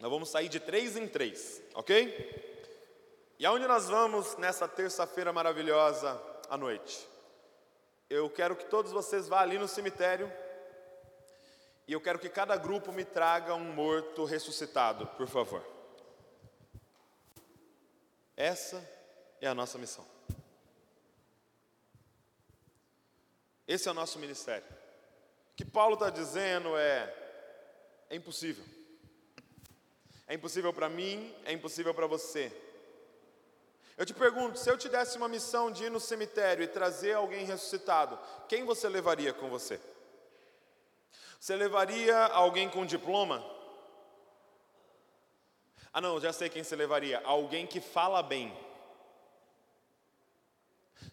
Nós 0.00 0.10
vamos 0.10 0.30
sair 0.30 0.48
de 0.48 0.58
três 0.58 0.96
em 0.96 1.06
três, 1.06 1.62
ok? 1.74 2.50
E 3.38 3.46
aonde 3.46 3.68
nós 3.68 3.88
vamos 3.88 4.36
nessa 4.36 4.66
terça-feira 4.66 5.32
maravilhosa 5.32 6.20
à 6.48 6.56
noite? 6.56 7.08
Eu 8.10 8.28
quero 8.28 8.56
que 8.56 8.64
todos 8.64 8.90
vocês 8.90 9.28
vá 9.28 9.40
ali 9.40 9.56
no 9.56 9.68
cemitério 9.68 10.30
e 11.86 11.92
eu 11.92 12.00
quero 12.00 12.18
que 12.18 12.28
cada 12.28 12.56
grupo 12.56 12.90
me 12.90 13.04
traga 13.04 13.54
um 13.54 13.72
morto 13.72 14.24
ressuscitado, 14.24 15.06
por 15.16 15.28
favor. 15.28 15.64
Essa 18.36 18.84
é 19.40 19.46
a 19.46 19.54
nossa 19.54 19.78
missão. 19.78 20.04
Esse 23.66 23.88
é 23.88 23.92
o 23.92 23.94
nosso 23.94 24.18
ministério. 24.18 24.66
O 25.52 25.56
que 25.56 25.64
Paulo 25.64 25.94
está 25.94 26.10
dizendo 26.10 26.76
é: 26.76 27.14
é 28.08 28.16
impossível. 28.16 28.64
É 30.26 30.34
impossível 30.34 30.72
para 30.72 30.88
mim, 30.88 31.32
é 31.44 31.52
impossível 31.52 31.94
para 31.94 32.08
você. 32.08 32.52
Eu 34.00 34.06
te 34.06 34.14
pergunto, 34.14 34.58
se 34.58 34.70
eu 34.70 34.78
te 34.78 34.88
desse 34.88 35.18
uma 35.18 35.28
missão 35.28 35.70
de 35.70 35.84
ir 35.84 35.90
no 35.90 36.00
cemitério 36.00 36.64
e 36.64 36.66
trazer 36.66 37.12
alguém 37.12 37.44
ressuscitado, 37.44 38.18
quem 38.48 38.64
você 38.64 38.88
levaria 38.88 39.30
com 39.34 39.50
você? 39.50 39.78
Você 41.38 41.54
levaria 41.54 42.16
alguém 42.28 42.66
com 42.70 42.86
diploma? 42.86 43.44
Ah, 45.92 46.00
não, 46.00 46.18
já 46.18 46.32
sei 46.32 46.48
quem 46.48 46.64
você 46.64 46.74
levaria. 46.74 47.20
Alguém 47.26 47.66
que 47.66 47.78
fala 47.78 48.22
bem. 48.22 48.58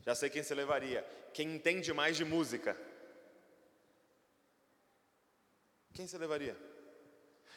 Já 0.06 0.16
sei 0.16 0.30
quem 0.30 0.42
você 0.42 0.56
levaria. 0.56 1.06
Quem 1.34 1.56
entende 1.56 1.92
mais 1.92 2.16
de 2.16 2.24
música. 2.24 2.78
Quem 5.94 6.08
você 6.08 6.18
levaria? 6.18 6.56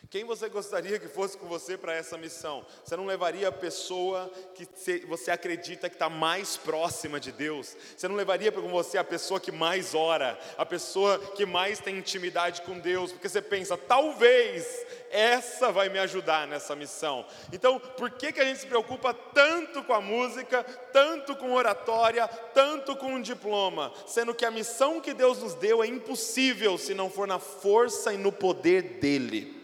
Quem 0.09 0.25
você 0.25 0.49
gostaria 0.49 0.99
que 0.99 1.07
fosse 1.07 1.37
com 1.37 1.47
você 1.47 1.76
para 1.76 1.95
essa 1.95 2.16
missão? 2.16 2.64
Você 2.83 2.97
não 2.97 3.07
levaria 3.07 3.49
a 3.49 3.52
pessoa 3.52 4.30
que 4.54 4.66
você 5.07 5.30
acredita 5.30 5.88
que 5.88 5.95
está 5.95 6.09
mais 6.09 6.57
próxima 6.57 7.21
de 7.21 7.30
Deus? 7.30 7.76
Você 7.97 8.09
não 8.09 8.16
levaria 8.16 8.50
com 8.50 8.69
você 8.69 8.97
a 8.99 9.04
pessoa 9.04 9.38
que 9.38 9.52
mais 9.52 9.95
ora, 9.95 10.38
a 10.57 10.64
pessoa 10.64 11.19
que 11.37 11.45
mais 11.45 11.80
tem 11.80 11.99
intimidade 11.99 12.62
com 12.62 12.78
Deus? 12.78 13.12
Porque 13.12 13.28
você 13.28 13.42
pensa, 13.42 13.76
talvez 13.76 14.85
essa 15.11 15.71
vai 15.71 15.88
me 15.88 15.99
ajudar 15.99 16.47
nessa 16.47 16.75
missão. 16.75 17.25
Então, 17.52 17.78
por 17.78 18.11
que, 18.11 18.33
que 18.33 18.40
a 18.40 18.45
gente 18.45 18.61
se 18.61 18.66
preocupa 18.66 19.12
tanto 19.12 19.85
com 19.85 19.92
a 19.92 20.00
música, 20.00 20.64
tanto 20.92 21.37
com 21.37 21.52
oratória, 21.52 22.26
tanto 22.26 22.97
com 22.97 23.14
um 23.14 23.23
diploma? 23.23 23.92
Sendo 24.07 24.35
que 24.35 24.45
a 24.45 24.50
missão 24.50 25.00
que 25.00 25.12
Deus 25.12 25.38
nos 25.38 25.54
deu 25.54 25.85
é 25.85 25.87
impossível 25.87 26.78
se 26.78 26.95
não 26.95 27.11
for 27.11 27.28
na 27.28 27.38
força 27.38 28.12
e 28.12 28.16
no 28.16 28.33
poder 28.33 28.99
dEle. 29.00 29.60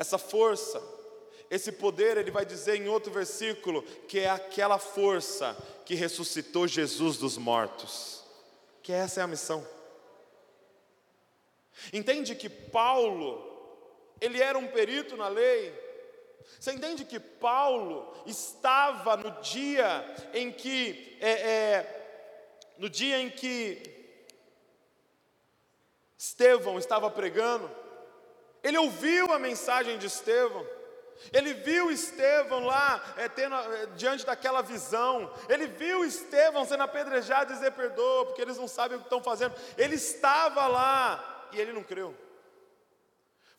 Essa 0.00 0.16
força, 0.16 0.82
esse 1.50 1.70
poder, 1.70 2.16
ele 2.16 2.30
vai 2.30 2.46
dizer 2.46 2.74
em 2.76 2.88
outro 2.88 3.12
versículo, 3.12 3.82
que 4.08 4.20
é 4.20 4.30
aquela 4.30 4.78
força 4.78 5.54
que 5.84 5.94
ressuscitou 5.94 6.66
Jesus 6.66 7.18
dos 7.18 7.36
mortos. 7.36 8.24
Que 8.82 8.94
essa 8.94 9.20
é 9.20 9.24
a 9.24 9.26
missão. 9.26 9.62
Entende 11.92 12.34
que 12.34 12.48
Paulo, 12.48 13.44
ele 14.22 14.40
era 14.40 14.56
um 14.56 14.68
perito 14.68 15.18
na 15.18 15.28
lei. 15.28 15.70
Você 16.58 16.72
entende 16.72 17.04
que 17.04 17.20
Paulo 17.20 18.10
estava 18.24 19.18
no 19.18 19.42
dia 19.42 20.02
em 20.32 20.50
que, 20.50 21.18
é, 21.20 21.30
é, 21.30 22.74
no 22.78 22.88
dia 22.88 23.18
em 23.20 23.28
que 23.28 23.82
Estevão 26.16 26.78
estava 26.78 27.10
pregando, 27.10 27.70
ele 28.62 28.78
ouviu 28.78 29.32
a 29.32 29.38
mensagem 29.38 29.98
de 29.98 30.06
Estevão. 30.06 30.66
Ele 31.32 31.52
viu 31.52 31.90
Estevão 31.90 32.64
lá 32.64 33.02
é, 33.16 33.28
tendo, 33.28 33.54
é, 33.54 33.86
diante 33.96 34.24
daquela 34.24 34.62
visão. 34.62 35.32
Ele 35.48 35.66
viu 35.66 36.04
Estevão 36.04 36.64
sendo 36.64 36.82
apedrejado 36.82 37.52
e 37.52 37.54
dizer 37.54 37.72
perdoa, 37.72 38.26
porque 38.26 38.40
eles 38.40 38.56
não 38.56 38.66
sabem 38.66 38.96
o 38.96 39.00
que 39.00 39.06
estão 39.06 39.22
fazendo. 39.22 39.54
Ele 39.76 39.96
estava 39.96 40.66
lá 40.66 41.48
e 41.52 41.60
ele 41.60 41.72
não 41.72 41.82
creu. 41.82 42.14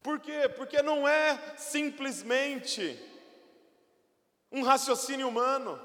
Por 0.01 0.20
quê? 0.20 0.50
Porque 0.55 0.81
não 0.81 1.08
é 1.08 1.39
simplesmente 1.55 3.00
um 4.51 4.63
raciocínio 4.63 5.27
humano. 5.27 5.79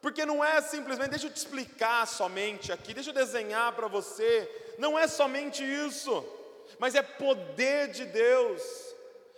Porque 0.00 0.24
não 0.24 0.44
é 0.44 0.60
simplesmente, 0.60 1.10
deixa 1.10 1.26
eu 1.26 1.32
te 1.32 1.36
explicar 1.36 2.06
somente 2.06 2.70
aqui, 2.72 2.94
deixa 2.94 3.10
eu 3.10 3.14
desenhar 3.14 3.72
para 3.72 3.88
você. 3.88 4.74
Não 4.78 4.98
é 4.98 5.06
somente 5.06 5.62
isso 5.62 6.24
mas 6.78 6.94
é 6.94 7.02
poder 7.02 7.88
de 7.88 8.04
Deus, 8.04 8.62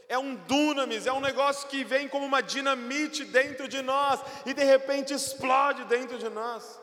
é 0.09 0.19
um 0.19 0.35
dunamis, 0.35 1.07
é 1.07 1.13
um 1.13 1.21
negócio 1.21 1.69
que 1.69 1.85
vem 1.85 2.09
como 2.09 2.25
uma 2.25 2.41
dinamite 2.41 3.25
dentro 3.25 3.69
de 3.69 3.83
nós 3.83 4.21
e 4.47 4.55
de 4.55 4.65
repente 4.65 5.13
explode 5.13 5.85
dentro 5.85 6.19
de 6.19 6.29
nós. 6.29 6.81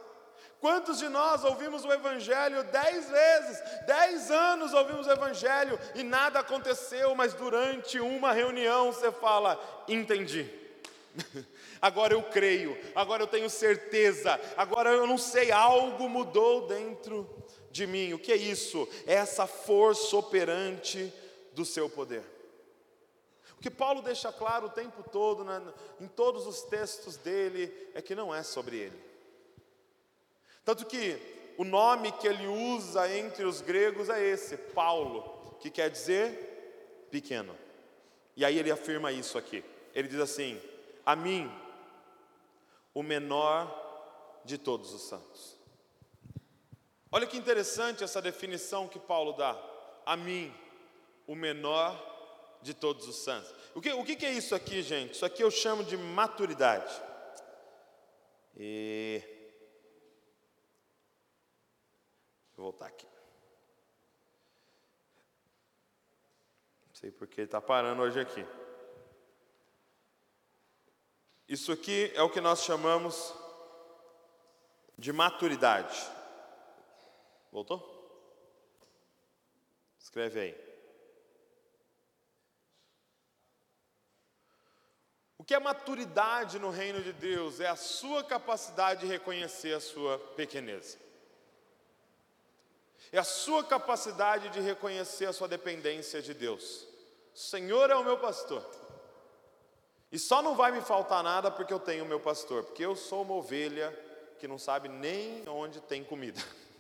Quantos 0.62 1.00
de 1.00 1.10
nós 1.10 1.44
ouvimos 1.44 1.84
o 1.86 1.92
Evangelho 1.92 2.64
dez 2.66 3.10
vezes, 3.10 3.64
dez 3.86 4.32
anos 4.32 4.74
ouvimos 4.74 5.06
o 5.06 5.12
Evangelho 5.12 5.80
e 5.94 6.04
nada 6.04 6.40
aconteceu, 6.40 7.14
mas 7.16 7.34
durante 7.34 8.00
uma 8.00 8.32
reunião 8.32 8.92
você 8.92 9.12
fala: 9.12 9.60
entendi. 9.88 10.50
Agora 11.82 12.14
eu 12.14 12.24
creio, 12.24 12.76
agora 12.96 13.22
eu 13.22 13.28
tenho 13.28 13.48
certeza, 13.48 14.40
agora 14.58 14.90
eu 14.90 15.06
não 15.06 15.20
sei, 15.20 15.52
algo 15.52 16.10
mudou 16.10 16.66
dentro 16.66 17.30
de 17.76 17.86
mim. 17.86 18.14
O 18.14 18.20
que 18.20 18.32
é 18.32 18.38
isso? 18.38 18.88
É 19.06 19.16
essa 19.16 19.46
força 19.46 20.16
operante 20.16 21.12
do 21.52 21.66
seu 21.66 21.90
poder. 21.90 22.24
O 23.58 23.62
que 23.62 23.70
Paulo 23.70 24.02
deixa 24.02 24.32
claro 24.32 24.68
o 24.68 24.70
tempo 24.70 25.04
todo, 25.12 25.44
né, 25.44 25.62
em 26.00 26.08
todos 26.08 26.48
os 26.48 26.62
textos 26.62 27.18
dele, 27.18 27.70
é 27.94 28.02
que 28.02 28.16
não 28.16 28.34
é 28.34 28.44
sobre 28.44 28.78
ele. 28.78 28.98
Tanto 30.64 30.86
que 30.86 31.20
o 31.58 31.66
nome 31.66 32.14
que 32.14 32.26
ele 32.26 32.48
usa 32.48 33.14
entre 33.14 33.44
os 33.44 33.60
gregos 33.60 34.08
é 34.10 34.24
esse, 34.24 34.56
Paulo, 34.56 35.58
que 35.60 35.70
quer 35.70 35.90
dizer 35.90 37.08
pequeno. 37.12 37.58
E 38.38 38.46
aí 38.46 38.58
ele 38.58 38.72
afirma 38.72 39.12
isso 39.12 39.38
aqui. 39.38 39.66
Ele 39.94 40.08
diz 40.08 40.20
assim: 40.22 40.62
A 41.06 41.14
mim, 41.14 41.52
o 42.94 43.04
menor 43.04 43.84
de 44.46 44.58
todos 44.58 44.94
os 44.94 45.02
santos. 45.02 45.55
Olha 47.12 47.28
que 47.28 47.38
interessante 47.38 48.04
essa 48.04 48.22
definição 48.22 48.88
que 48.88 49.00
Paulo 49.00 49.34
dá. 49.34 49.58
A 50.06 50.16
mim, 50.16 50.54
o 51.28 51.36
menor 51.36 52.14
de 52.62 52.74
todos 52.74 53.08
os 53.08 53.18
santos. 53.18 53.54
O 53.74 53.82
que, 53.82 53.92
o 53.94 54.04
que 54.04 54.26
é 54.26 54.34
isso 54.34 54.56
aqui, 54.56 54.82
gente? 54.82 55.14
Isso 55.14 55.26
aqui 55.26 55.44
eu 55.44 55.52
chamo 55.52 55.84
de 55.84 55.96
maturidade. 55.96 56.94
E. 58.58 59.22
Vou 62.56 62.72
voltar 62.72 62.88
aqui. 62.88 63.06
Não 66.88 66.96
sei 66.96 67.12
porque 67.12 67.42
ele 67.42 67.48
está 67.48 67.62
parando 67.62 68.02
hoje 68.02 68.20
aqui. 68.20 68.46
Isso 71.48 71.72
aqui 71.72 72.12
é 72.16 72.24
o 72.24 72.30
que 72.30 72.42
nós 72.42 72.64
chamamos 72.64 73.34
de 74.98 75.14
maturidade. 75.14 75.96
Voltou? 77.56 77.80
Escreve 79.98 80.42
aí. 80.42 80.56
O 85.38 85.44
que 85.46 85.54
é 85.54 85.60
maturidade 85.60 86.60
no 86.60 86.70
reino 86.70 87.02
de 87.02 87.14
Deus? 87.14 87.62
É 87.62 87.68
a 87.68 87.78
sua 87.78 88.26
capacidade 88.26 89.00
de 89.00 89.08
reconhecer 89.08 89.74
a 89.74 89.80
sua 89.80 90.20
pequenez. 90.36 91.00
É 93.10 93.20
a 93.20 93.24
sua 93.24 93.64
capacidade 93.64 94.50
de 94.50 94.60
reconhecer 94.60 95.26
a 95.26 95.32
sua 95.32 95.48
dependência 95.48 96.22
de 96.22 96.34
Deus. 96.34 96.86
O 97.34 97.38
Senhor 97.38 97.90
é 97.90 97.96
o 97.96 98.04
meu 98.04 98.18
pastor. 98.18 98.70
E 100.12 100.20
só 100.20 100.42
não 100.42 100.58
vai 100.58 100.74
me 100.74 100.82
faltar 100.82 101.24
nada 101.24 101.50
porque 101.50 101.72
eu 101.72 101.80
tenho 101.80 102.04
o 102.04 102.08
meu 102.08 102.20
pastor, 102.20 102.66
porque 102.66 102.84
eu 102.84 102.98
sou 102.98 103.22
uma 103.22 103.36
ovelha 103.36 103.98
que 104.40 104.46
não 104.46 104.60
sabe 104.60 104.90
nem 104.90 105.48
onde 105.48 105.80
tem 105.80 106.04
comida. 106.04 106.42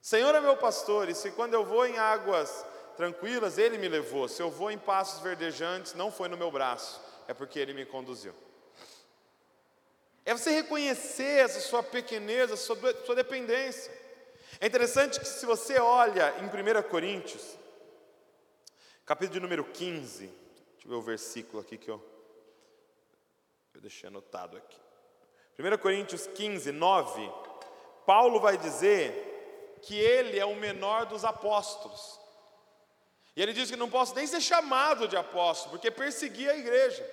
Senhor 0.00 0.34
é 0.34 0.40
meu 0.40 0.56
pastor, 0.56 1.08
e 1.08 1.14
se 1.14 1.30
quando 1.32 1.54
eu 1.54 1.64
vou 1.64 1.86
em 1.86 1.98
águas 1.98 2.64
tranquilas, 2.96 3.58
Ele 3.58 3.76
me 3.76 3.88
levou, 3.88 4.28
se 4.28 4.42
eu 4.42 4.50
vou 4.50 4.70
em 4.70 4.78
passos 4.78 5.20
verdejantes, 5.20 5.94
não 5.94 6.10
foi 6.10 6.28
no 6.28 6.36
meu 6.36 6.50
braço, 6.50 7.00
é 7.28 7.34
porque 7.34 7.58
Ele 7.58 7.74
me 7.74 7.84
conduziu. 7.84 8.34
É 10.24 10.32
você 10.32 10.50
reconhecer 10.50 11.44
essa 11.44 11.60
sua 11.60 11.82
pequeneza, 11.82 12.56
sua, 12.56 12.76
sua 13.04 13.14
dependência. 13.14 13.92
É 14.60 14.66
interessante 14.66 15.18
que 15.18 15.26
se 15.26 15.44
você 15.46 15.78
olha 15.78 16.34
em 16.38 16.46
1 16.46 16.82
Coríntios, 16.88 17.56
capítulo 19.04 19.34
de 19.34 19.40
número 19.40 19.64
15, 19.64 20.26
deixa 20.26 20.86
eu 20.86 20.90
ver 20.90 20.96
o 20.96 21.02
versículo 21.02 21.60
aqui 21.60 21.76
que 21.76 21.90
eu, 21.90 22.02
eu 23.74 23.80
deixei 23.80 24.08
anotado 24.08 24.56
aqui. 24.56 24.78
1 25.58 25.78
Coríntios 25.78 26.26
15, 26.26 26.72
9, 26.72 27.32
Paulo 28.06 28.40
vai 28.40 28.56
dizer 28.56 29.29
que 29.82 29.98
ele 29.98 30.38
é 30.38 30.44
o 30.44 30.54
menor 30.54 31.06
dos 31.06 31.24
apóstolos. 31.24 32.18
E 33.36 33.42
ele 33.42 33.52
diz 33.52 33.70
que 33.70 33.76
não 33.76 33.88
posso 33.88 34.14
nem 34.14 34.26
ser 34.26 34.40
chamado 34.40 35.08
de 35.08 35.16
apóstolo, 35.16 35.70
porque 35.70 35.90
perseguia 35.90 36.52
a 36.52 36.56
igreja. 36.56 37.08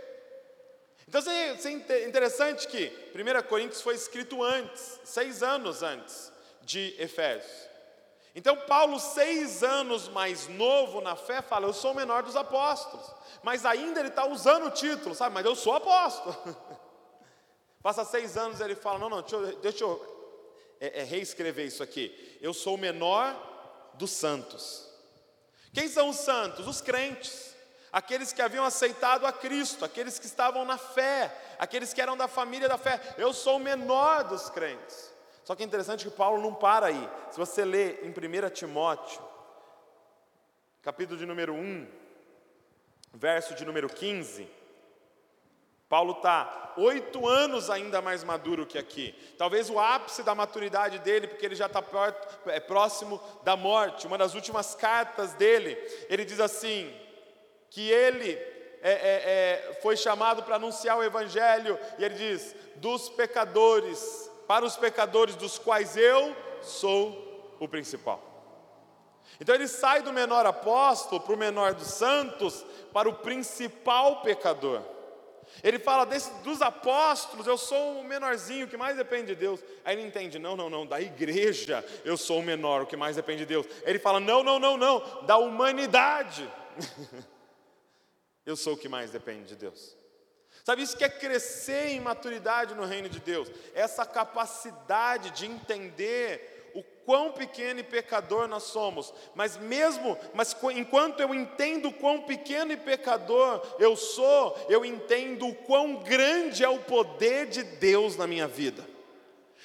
Então 1.08 1.22
é 1.32 2.06
interessante 2.06 2.68
que 2.68 2.92
1 3.16 3.48
Coríntios 3.48 3.82
foi 3.82 3.96
escrito 3.96 4.44
antes, 4.44 5.00
seis 5.06 5.42
anos 5.42 5.82
antes 5.82 6.32
de 6.62 6.96
Efésios. 7.00 7.68
Então, 8.36 8.56
Paulo, 8.56 9.00
seis 9.00 9.64
anos 9.64 10.08
mais 10.10 10.48
novo 10.48 11.02
na 11.02 11.16
fé, 11.16 11.42
fala: 11.42 11.66
Eu 11.66 11.74
sou 11.74 11.92
o 11.92 11.96
menor 11.96 12.22
dos 12.22 12.36
apóstolos. 12.36 13.10
Mas 13.42 13.66
ainda 13.66 14.00
ele 14.00 14.10
está 14.10 14.28
usando 14.28 14.68
o 14.68 14.72
título, 14.72 15.16
sabe? 15.16 15.34
Mas 15.34 15.46
eu 15.46 15.56
sou 15.56 15.74
apóstolo. 15.74 16.36
Passa 17.82 18.06
seis 18.06 18.38
anos 18.38 18.60
ele 18.60 18.76
fala: 18.76 19.00
Não, 19.00 19.10
não, 19.10 19.22
deixa 19.22 19.36
eu, 19.36 19.56
deixa 19.58 19.84
eu 19.84 20.17
é, 20.80 21.02
é, 21.02 21.04
reescrever 21.04 21.66
isso 21.66 21.84
aqui. 21.84 22.38
Eu 22.42 22.54
sou 22.54 22.76
o 22.76 22.78
menor 22.78 23.92
dos 23.96 24.12
santos. 24.12 24.88
Quem 25.74 25.88
são 25.88 26.10
os 26.10 26.18
santos? 26.18 26.68
Os 26.68 26.82
crentes. 26.82 27.56
Aqueles 27.92 28.34
que 28.34 28.42
haviam 28.42 28.66
aceitado 28.66 29.26
a 29.26 29.32
Cristo, 29.32 29.86
aqueles 29.86 30.20
que 30.20 30.26
estavam 30.26 30.66
na 30.66 30.78
fé, 30.78 31.34
aqueles 31.58 31.94
que 31.94 32.02
eram 32.02 32.18
da 32.18 32.28
família 32.28 32.68
da 32.68 32.78
fé. 32.78 33.02
Eu 33.18 33.34
sou 33.34 33.58
o 33.58 33.60
menor 33.60 34.24
dos 34.24 34.50
crentes. 34.50 35.14
Só 35.44 35.56
que 35.56 35.64
é 35.64 35.66
interessante 35.66 36.04
que 36.04 36.12
Paulo 36.12 36.42
não 36.42 36.54
para 36.54 36.88
aí. 36.88 37.10
Se 37.32 37.38
você 37.38 37.64
ler 37.64 38.02
em 38.04 38.10
1 38.10 38.50
Timóteo, 38.50 39.22
capítulo 40.82 41.18
de 41.18 41.26
número 41.26 41.54
1, 41.54 41.88
verso 43.14 43.56
de 43.56 43.66
número 43.66 43.88
15, 43.88 44.48
Paulo 45.90 46.14
está 46.14 46.74
oito 46.78 47.26
anos 47.28 47.70
ainda 47.70 48.02
mais 48.02 48.24
maduro 48.24 48.66
que 48.66 48.78
aqui. 48.78 49.16
Talvez 49.38 49.70
o 49.70 49.80
ápice 49.80 50.22
da 50.22 50.36
maturidade 50.36 51.00
dele, 51.00 51.28
porque 51.28 51.46
ele 51.46 51.56
já 51.56 51.68
está 51.68 51.84
é, 52.48 52.60
próximo 52.60 53.22
da 53.44 53.56
morte. 53.56 54.06
Uma 54.06 54.18
das 54.18 54.36
últimas 54.36 54.76
cartas 54.76 55.34
dele, 55.34 55.76
ele 56.10 56.26
diz 56.26 56.40
assim: 56.40 56.94
que 57.70 57.90
ele 57.90 58.34
é, 58.82 58.92
é, 58.92 59.72
é, 59.72 59.80
foi 59.82 59.96
chamado 59.96 60.44
para 60.44 60.58
anunciar 60.58 60.98
o 60.98 61.04
Evangelho, 61.04 61.80
e 61.98 62.04
ele 62.04 62.16
diz: 62.16 62.54
dos 62.76 63.10
pecadores, 63.10 64.30
para 64.46 64.66
os 64.66 64.76
pecadores 64.76 65.36
dos 65.36 65.58
quais 65.58 65.96
eu 65.96 66.36
sou 66.62 67.56
o 67.60 67.68
principal. 67.68 68.22
Então 69.40 69.56
ele 69.56 69.68
sai 69.68 70.02
do 70.02 70.12
menor 70.12 70.46
apóstolo 70.46 71.22
para 71.22 71.34
o 71.34 71.38
menor 71.38 71.74
dos 71.74 71.88
santos, 71.88 72.66
para 72.92 73.08
o 73.08 73.14
principal 73.14 74.22
pecador. 74.22 74.82
Ele 75.64 75.80
fala 75.80 76.06
desse, 76.06 76.32
dos 76.44 76.62
apóstolos, 76.62 77.48
eu 77.48 77.58
sou 77.58 78.00
o 78.00 78.04
menorzinho, 78.04 78.68
que 78.68 78.78
mais 78.78 78.98
depende 78.98 79.28
de 79.28 79.36
Deus. 79.36 79.60
Aí 79.84 79.96
ele 79.96 80.08
entende, 80.08 80.38
não, 80.38 80.56
não, 80.56 80.70
não, 80.70 80.86
da 80.86 81.02
igreja 81.02 81.84
eu 82.06 82.18
sou 82.18 82.40
o 82.40 82.44
menor, 82.44 82.82
o 82.82 82.86
que 82.86 82.96
mais 82.96 83.16
depende 83.16 83.40
de 83.40 83.48
Deus. 83.48 83.66
Ele 83.84 84.00
fala, 84.00 84.20
não, 84.20 84.44
não, 84.44 84.60
não, 84.60 84.78
não, 84.78 85.26
da 85.26 85.38
humanidade. 85.38 86.50
eu 88.46 88.56
sou 88.56 88.74
o 88.74 88.78
que 88.78 88.90
mais 88.90 89.12
depende 89.12 89.50
de 89.50 89.56
Deus. 89.56 89.96
Sabe, 90.64 90.84
isso 90.84 90.98
que 90.98 91.04
é 91.06 91.10
crescer 91.10 91.88
em 91.88 92.02
maturidade 92.02 92.76
no 92.76 92.84
reino 92.84 93.08
de 93.08 93.22
Deus, 93.22 93.50
essa 93.74 94.06
capacidade 94.06 95.32
de 95.32 95.46
entender 95.46 96.57
quão 97.08 97.32
pequeno 97.32 97.80
e 97.80 97.84
pecador 97.84 98.50
nós 98.50 98.64
somos, 98.64 99.14
mas 99.34 99.56
mesmo, 99.56 100.18
mas 100.34 100.54
enquanto 100.76 101.22
eu 101.22 101.34
entendo 101.34 101.90
quão 101.90 102.24
pequeno 102.24 102.74
e 102.74 102.76
pecador 102.76 103.66
eu 103.80 103.96
sou, 103.96 104.58
eu 104.68 104.84
entendo 104.84 105.48
o 105.48 105.56
quão 105.56 106.04
grande 106.04 106.66
é 106.66 106.70
o 106.70 106.80
poder 106.80 107.48
de 107.48 107.64
Deus 107.64 108.18
na 108.18 108.28
minha 108.28 108.46
vida. 108.46 108.86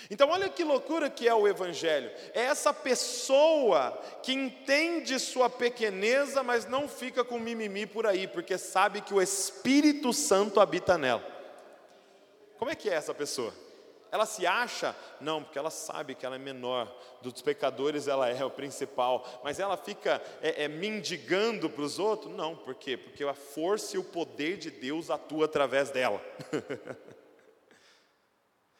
Então, 0.09 0.31
olha 0.31 0.49
que 0.49 0.63
loucura 0.63 1.11
que 1.11 1.27
é 1.27 1.35
o 1.35 1.49
Evangelho. 1.49 2.13
É 2.33 2.43
essa 2.43 2.73
pessoa 2.73 4.01
que 4.23 4.33
entende 4.33 5.19
sua 5.19 5.51
pequeneza, 5.51 6.45
mas 6.45 6.67
não 6.67 6.89
fica 6.89 7.25
com 7.25 7.41
mimimi 7.41 7.87
por 7.87 8.07
aí, 8.07 8.29
porque 8.29 8.57
sabe 8.57 9.01
que 9.01 9.13
o 9.13 9.21
Espírito 9.21 10.13
Santo 10.13 10.61
habita 10.61 10.97
nela. 10.97 11.27
Como 12.57 12.71
é 12.71 12.77
que 12.77 12.89
é 12.89 12.95
essa 12.95 13.13
pessoa? 13.13 13.53
Ela 14.13 14.27
se 14.27 14.47
acha? 14.47 14.95
Não, 15.19 15.43
porque 15.43 15.59
ela 15.59 15.71
sabe 15.71 16.15
que 16.15 16.27
ela 16.27 16.37
é 16.37 16.39
menor. 16.39 16.95
Dos 17.23 17.41
pecadores 17.41 18.07
ela 18.07 18.29
é 18.29 18.45
o 18.45 18.51
principal. 18.51 19.27
Mas 19.43 19.59
ela 19.59 19.75
fica 19.75 20.23
é, 20.43 20.65
é, 20.65 20.69
mendigando 20.69 21.71
para 21.71 21.83
os 21.83 21.99
outros? 21.99 22.31
Não, 22.31 22.55
por 22.55 22.75
quê? 22.75 22.99
Porque 22.99 23.25
a 23.25 23.33
força 23.33 23.97
e 23.97 23.99
o 23.99 24.05
poder 24.05 24.59
de 24.59 24.71
Deus 24.71 25.09
atua 25.09 25.47
através 25.47 25.91
dela. 25.91 26.23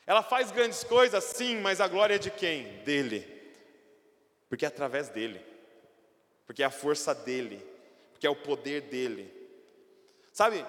ela 0.07 0.23
faz 0.23 0.51
grandes 0.51 0.85
coisas, 0.85 1.25
sim, 1.25 1.57
mas 1.61 1.81
a 1.81 1.89
glória 1.89 2.17
é 2.17 2.19
de 2.19 2.31
quem? 2.31 2.83
Dele. 2.83 3.27
Porque 4.51 4.67
é 4.67 4.69
através 4.69 5.09
dele. 5.09 5.41
Porque 6.45 6.63
é 6.63 6.67
a 6.67 6.71
força 6.71 7.15
dele. 7.15 7.67
Porque 8.13 8.27
é 8.27 8.31
o 8.31 8.37
poder 8.37 8.83
dele. 8.83 9.33
Sabe? 10.31 10.63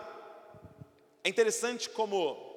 É 1.21 1.27
interessante 1.27 1.89
como 1.89 2.52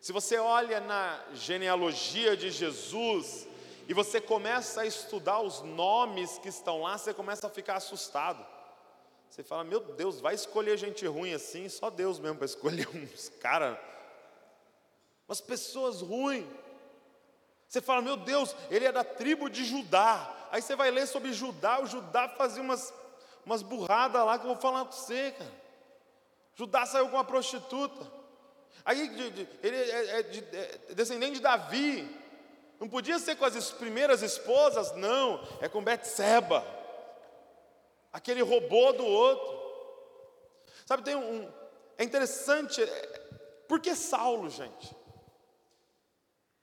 se 0.00 0.12
você 0.12 0.38
olha 0.38 0.80
na 0.80 1.20
genealogia 1.34 2.36
de 2.36 2.50
Jesus 2.50 3.46
e 3.88 3.94
você 3.94 4.20
começa 4.20 4.82
a 4.82 4.86
estudar 4.86 5.40
os 5.40 5.60
nomes 5.62 6.38
que 6.38 6.48
estão 6.48 6.82
lá, 6.82 6.96
você 6.96 7.12
começa 7.12 7.46
a 7.46 7.50
ficar 7.50 7.76
assustado. 7.76 8.44
Você 9.28 9.42
fala, 9.42 9.64
meu 9.64 9.80
Deus, 9.80 10.20
vai 10.20 10.34
escolher 10.34 10.76
gente 10.76 11.06
ruim 11.06 11.34
assim, 11.34 11.68
só 11.68 11.90
Deus 11.90 12.18
mesmo 12.18 12.36
para 12.36 12.46
escolher 12.46 12.88
uns 12.94 13.28
caras, 13.40 13.76
umas 15.28 15.40
pessoas 15.40 16.00
ruins. 16.00 16.46
Você 17.68 17.80
fala, 17.80 18.00
meu 18.00 18.16
Deus, 18.16 18.54
ele 18.70 18.86
é 18.86 18.92
da 18.92 19.04
tribo 19.04 19.50
de 19.50 19.64
Judá. 19.64 20.34
Aí 20.50 20.62
você 20.62 20.74
vai 20.74 20.90
ler 20.90 21.06
sobre 21.06 21.32
Judá, 21.32 21.80
o 21.80 21.86
Judá 21.86 22.28
fazia 22.30 22.62
umas, 22.62 22.94
umas 23.44 23.62
burradas 23.62 24.24
lá 24.24 24.38
que 24.38 24.44
eu 24.44 24.52
vou 24.54 24.60
falar 24.60 24.84
com 24.86 24.92
você, 24.92 25.32
cara. 25.32 25.52
Judá 26.54 26.86
saiu 26.86 27.08
com 27.08 27.16
uma 27.16 27.24
prostituta. 27.24 28.17
Aí 28.88 29.02
ele 29.62 29.76
é, 29.76 30.16
é, 30.16 30.20
é 30.20 30.94
descendente 30.94 31.34
de 31.34 31.40
Davi. 31.42 32.08
Não 32.80 32.88
podia 32.88 33.18
ser 33.18 33.36
com 33.36 33.44
as 33.44 33.70
primeiras 33.72 34.22
esposas, 34.22 34.96
não. 34.96 35.46
É 35.60 35.68
com 35.68 35.84
Betseba. 35.84 36.64
Aquele 38.10 38.40
robô 38.40 38.94
do 38.94 39.04
outro. 39.04 39.58
Sabe, 40.86 41.02
tem 41.02 41.14
um. 41.14 41.52
É 41.98 42.02
interessante. 42.02 42.82
É, 42.82 43.28
por 43.68 43.78
que 43.78 43.94
Saulo, 43.94 44.48
gente? 44.48 44.96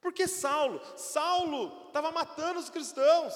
Por 0.02 0.12
que 0.12 0.28
Saulo? 0.28 0.82
Saulo 0.98 1.90
estava 1.90 2.12
matando 2.12 2.60
os 2.60 2.72
cristãos. 2.72 3.36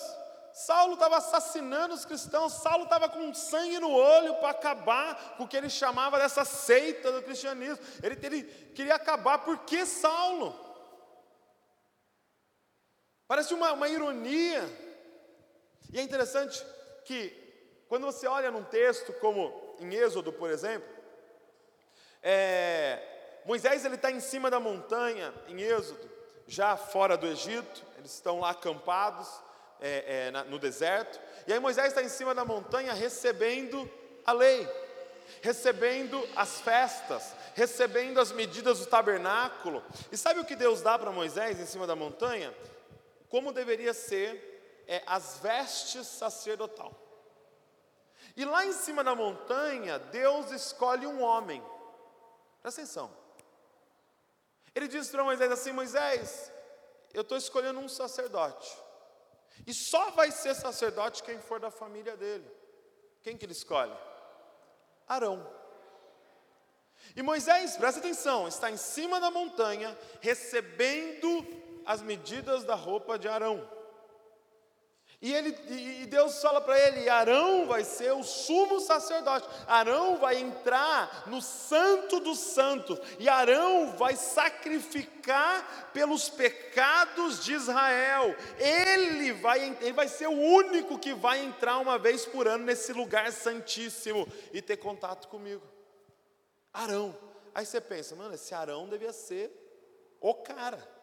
Saulo 0.66 0.96
estava 0.96 1.18
assassinando 1.18 1.94
os 1.94 2.04
cristãos, 2.04 2.52
Saulo 2.52 2.84
estava 2.84 3.08
com 3.08 3.34
sangue 3.34 3.80
no 3.80 3.92
olho 3.92 4.36
para 4.36 4.50
acabar 4.50 5.38
com 5.38 5.46
o 5.46 5.48
que 5.48 5.56
ele 5.56 5.70
chamava 5.70 6.20
dessa 6.20 6.44
seita 6.44 7.14
do 7.14 7.24
cristianismo. 7.24 7.80
Ele, 8.04 8.20
ele 8.22 8.44
queria 8.76 8.96
acabar, 8.96 9.38
por 9.40 9.60
que 9.60 9.86
Saulo? 9.86 10.54
Parece 13.26 13.54
uma, 13.54 13.72
uma 13.72 13.88
ironia. 13.88 14.62
E 15.94 15.98
é 15.98 16.02
interessante 16.02 16.62
que, 17.06 17.32
quando 17.88 18.06
você 18.06 18.28
olha 18.28 18.52
num 18.52 18.66
texto 18.66 19.14
como 19.14 19.78
em 19.80 19.96
Êxodo, 19.96 20.34
por 20.34 20.50
exemplo, 20.50 20.90
é, 22.22 23.42
Moisés 23.46 23.86
está 23.86 24.12
em 24.12 24.20
cima 24.20 24.52
da 24.52 24.60
montanha, 24.60 25.34
em 25.48 25.62
Êxodo, 25.62 26.12
já 26.46 26.76
fora 26.76 27.16
do 27.16 27.28
Egito, 27.28 27.82
eles 27.98 28.14
estão 28.14 28.42
lá 28.42 28.50
acampados 28.50 29.48
é, 29.82 30.28
é, 30.28 30.32
na, 30.32 30.44
no 30.44 30.60
deserto. 30.60 31.20
E 31.48 31.54
aí 31.54 31.60
Moisés 31.60 31.88
está 31.88 32.02
em 32.02 32.10
cima 32.10 32.34
da 32.36 32.46
montanha 32.46 32.94
recebendo 32.94 33.90
a 34.26 34.32
lei, 34.32 34.68
recebendo 35.42 36.28
as 36.36 36.62
festas, 36.62 37.34
recebendo 37.56 38.20
as 38.20 38.32
medidas 38.32 38.80
do 38.80 38.86
tabernáculo. 38.86 39.84
E 40.12 40.18
sabe 40.18 40.40
o 40.40 40.46
que 40.46 40.56
Deus 40.56 40.82
dá 40.82 40.98
para 40.98 41.12
Moisés 41.12 41.60
em 41.60 41.66
cima 41.66 41.88
da 41.88 41.96
montanha? 41.96 42.54
Como 43.30 43.52
deveria 43.52 43.94
ser 43.94 44.84
é, 44.88 45.04
as 45.06 45.38
vestes 45.38 46.08
sacerdotal. 46.08 46.94
E 48.36 48.46
lá 48.46 48.66
em 48.66 48.74
cima 48.74 49.04
da 49.04 49.16
montanha, 49.16 50.00
Deus 50.00 50.52
escolhe 50.52 51.06
um 51.06 51.22
homem. 51.22 51.64
Presta 52.62 52.82
atenção. 52.82 53.12
Ele 54.74 54.88
diz 54.88 55.10
para 55.10 55.24
Moisés 55.24 55.52
assim: 55.52 55.72
Moisés, 55.72 56.52
eu 57.14 57.22
estou 57.22 57.38
escolhendo 57.38 57.80
um 57.80 57.90
sacerdote. 57.90 58.78
E 59.66 59.74
só 59.74 60.12
vai 60.12 60.32
ser 60.32 60.56
sacerdote 60.56 61.24
quem 61.24 61.40
for 61.40 61.60
da 61.60 61.70
família 61.72 62.16
dele. 62.16 62.50
Quem 63.22 63.38
que 63.38 63.46
ele 63.46 63.54
escolhe? 63.54 63.94
Arão. 65.08 65.46
E 67.16 67.22
Moisés, 67.22 67.76
presta 67.78 68.00
atenção, 68.00 68.48
está 68.48 68.70
em 68.70 68.78
cima 68.78 69.20
da 69.20 69.32
montanha, 69.32 69.98
recebendo 70.22 71.46
as 71.86 72.02
medidas 72.02 72.64
da 72.64 72.76
roupa 72.76 73.18
de 73.18 73.28
Arão. 73.28 73.68
E, 75.22 75.34
ele, 75.34 75.54
e 75.68 76.06
Deus 76.06 76.42
fala 76.42 76.62
para 76.62 76.80
ele: 76.80 77.10
Arão 77.10 77.68
vai 77.68 77.84
ser 77.84 78.14
o 78.14 78.24
sumo 78.24 78.80
sacerdote. 78.80 79.50
Arão 79.68 80.16
vai 80.16 80.38
entrar 80.38 81.26
no 81.28 81.42
santo 81.42 82.22
dos 82.22 82.40
santos. 82.40 82.98
E 83.20 83.28
Arão 83.28 83.98
vai 83.98 84.16
sacrificar 84.16 85.90
pelos 85.94 86.30
pecados 86.30 87.44
de 87.44 87.54
Israel. 87.54 88.34
Ele 88.58 89.34
vai, 89.34 89.78
ele 89.82 89.92
vai 89.92 90.08
ser 90.08 90.28
o 90.28 90.40
único 90.40 90.98
que 90.98 91.14
vai 91.14 91.44
entrar 91.44 91.80
uma 91.80 91.98
vez 91.98 92.26
por 92.26 92.48
ano 92.48 92.64
nesse 92.64 92.94
lugar 92.94 93.30
santíssimo 93.34 94.26
e 94.54 94.62
ter 94.62 94.78
contato 94.78 95.28
comigo. 95.28 95.68
Arão. 96.72 97.18
Aí 97.54 97.66
você 97.66 97.82
pensa, 97.82 98.16
mano, 98.16 98.36
esse 98.36 98.54
Arão 98.54 98.88
devia 98.88 99.12
ser 99.12 99.52
o 100.22 100.34
cara. 100.34 100.99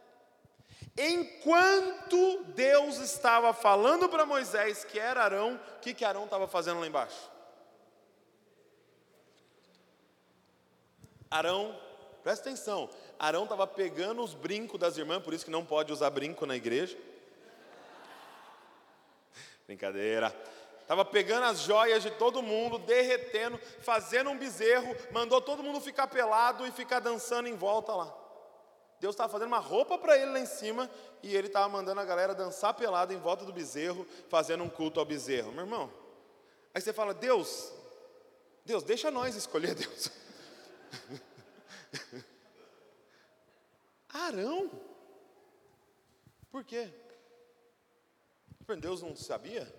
Enquanto 0.97 2.45
Deus 2.55 2.99
estava 2.99 3.53
falando 3.53 4.09
para 4.09 4.25
Moisés 4.25 4.83
que 4.85 4.99
era 4.99 5.23
Arão, 5.23 5.61
o 5.77 5.81
que, 5.81 5.93
que 5.93 6.05
Arão 6.05 6.25
estava 6.25 6.49
fazendo 6.49 6.81
lá 6.81 6.87
embaixo? 6.87 7.31
Arão, 11.31 11.79
presta 12.23 12.49
atenção, 12.49 12.89
Arão 13.19 13.45
estava 13.45 13.67
pegando 13.67 14.23
os 14.23 14.33
brincos 14.33 14.81
das 14.81 14.97
irmãs, 14.97 15.23
por 15.23 15.35
isso 15.35 15.45
que 15.45 15.51
não 15.51 15.65
pode 15.65 15.93
usar 15.93 16.09
brinco 16.09 16.47
na 16.47 16.57
igreja. 16.57 16.97
Brincadeira. 19.67 20.35
Estava 20.81 21.05
pegando 21.05 21.45
as 21.45 21.61
joias 21.61 22.03
de 22.03 22.13
todo 22.13 22.41
mundo, 22.41 22.79
derretendo, 22.79 23.59
fazendo 23.81 24.31
um 24.31 24.39
bezerro, 24.39 24.97
mandou 25.11 25.41
todo 25.41 25.63
mundo 25.63 25.81
ficar 25.81 26.07
pelado 26.07 26.65
e 26.65 26.71
ficar 26.71 27.01
dançando 27.01 27.49
em 27.49 27.57
volta 27.57 27.93
lá. 27.93 28.26
Deus 29.01 29.15
estava 29.15 29.31
fazendo 29.31 29.49
uma 29.49 29.59
roupa 29.59 29.99
para 29.99 30.17
ele 30.17 30.31
lá 30.31 30.41
em 30.41 30.47
cima 30.47 30.91
e 31.23 31.37
ele 31.37 31.49
estava 31.49 31.69
mandando 31.69 32.01
a 32.01 32.05
galera 32.05 32.35
dançar 32.35 32.75
pelado 32.75 33.13
em 33.13 33.19
volta 33.19 33.45
do 33.45 33.53
bezerro, 33.53 34.07
fazendo 34.29 34.65
um 34.65 34.69
culto 34.69 34.99
ao 34.99 35.07
bezerro. 35.07 35.53
Meu 35.53 35.65
irmão, 35.65 35.93
aí 36.75 36.81
você 36.81 36.93
fala, 36.93 37.13
Deus, 37.13 37.73
Deus, 38.65 38.83
deixa 38.83 39.11
nós 39.11 39.35
escolher 39.35 39.75
Deus. 39.77 40.11
Arão? 44.09 44.71
Por 46.51 46.65
quê? 46.65 46.91
Deus 48.81 49.03
não 49.03 49.15
sabia? 49.15 49.73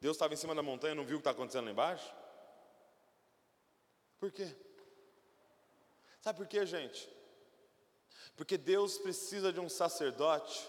Deus 0.00 0.16
estava 0.16 0.34
em 0.34 0.36
cima 0.36 0.54
da 0.54 0.62
montanha, 0.62 0.94
não 0.94 1.04
viu 1.04 1.16
o 1.16 1.20
que 1.20 1.22
está 1.22 1.30
acontecendo 1.30 1.66
lá 1.66 1.70
embaixo? 1.70 2.12
Por 4.18 4.30
quê? 4.30 4.54
Sabe 6.20 6.38
por 6.38 6.46
quê, 6.46 6.66
gente? 6.66 7.08
Porque 8.36 8.56
Deus 8.56 8.98
precisa 8.98 9.52
de 9.52 9.60
um 9.60 9.68
sacerdote 9.68 10.68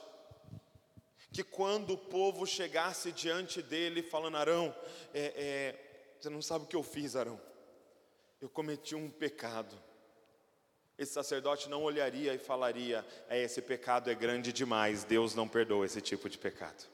que 1.31 1.43
quando 1.43 1.93
o 1.93 1.97
povo 1.97 2.45
chegasse 2.45 3.11
diante 3.11 3.61
dele 3.61 4.03
falando, 4.03 4.37
Arão, 4.37 4.75
é, 5.13 5.33
é, 5.35 6.15
você 6.19 6.29
não 6.29 6.43
sabe 6.43 6.65
o 6.65 6.67
que 6.67 6.75
eu 6.75 6.83
fiz, 6.83 7.15
Arão. 7.15 7.41
Eu 8.39 8.47
cometi 8.47 8.93
um 8.93 9.09
pecado. 9.09 9.75
Esse 10.95 11.13
sacerdote 11.13 11.67
não 11.67 11.81
olharia 11.83 12.35
e 12.35 12.37
falaria, 12.37 13.03
é, 13.27 13.41
esse 13.41 13.61
pecado 13.63 14.11
é 14.11 14.15
grande 14.15 14.53
demais, 14.53 15.03
Deus 15.03 15.33
não 15.33 15.47
perdoa 15.47 15.87
esse 15.87 15.99
tipo 15.99 16.29
de 16.29 16.37
pecado. 16.37 16.87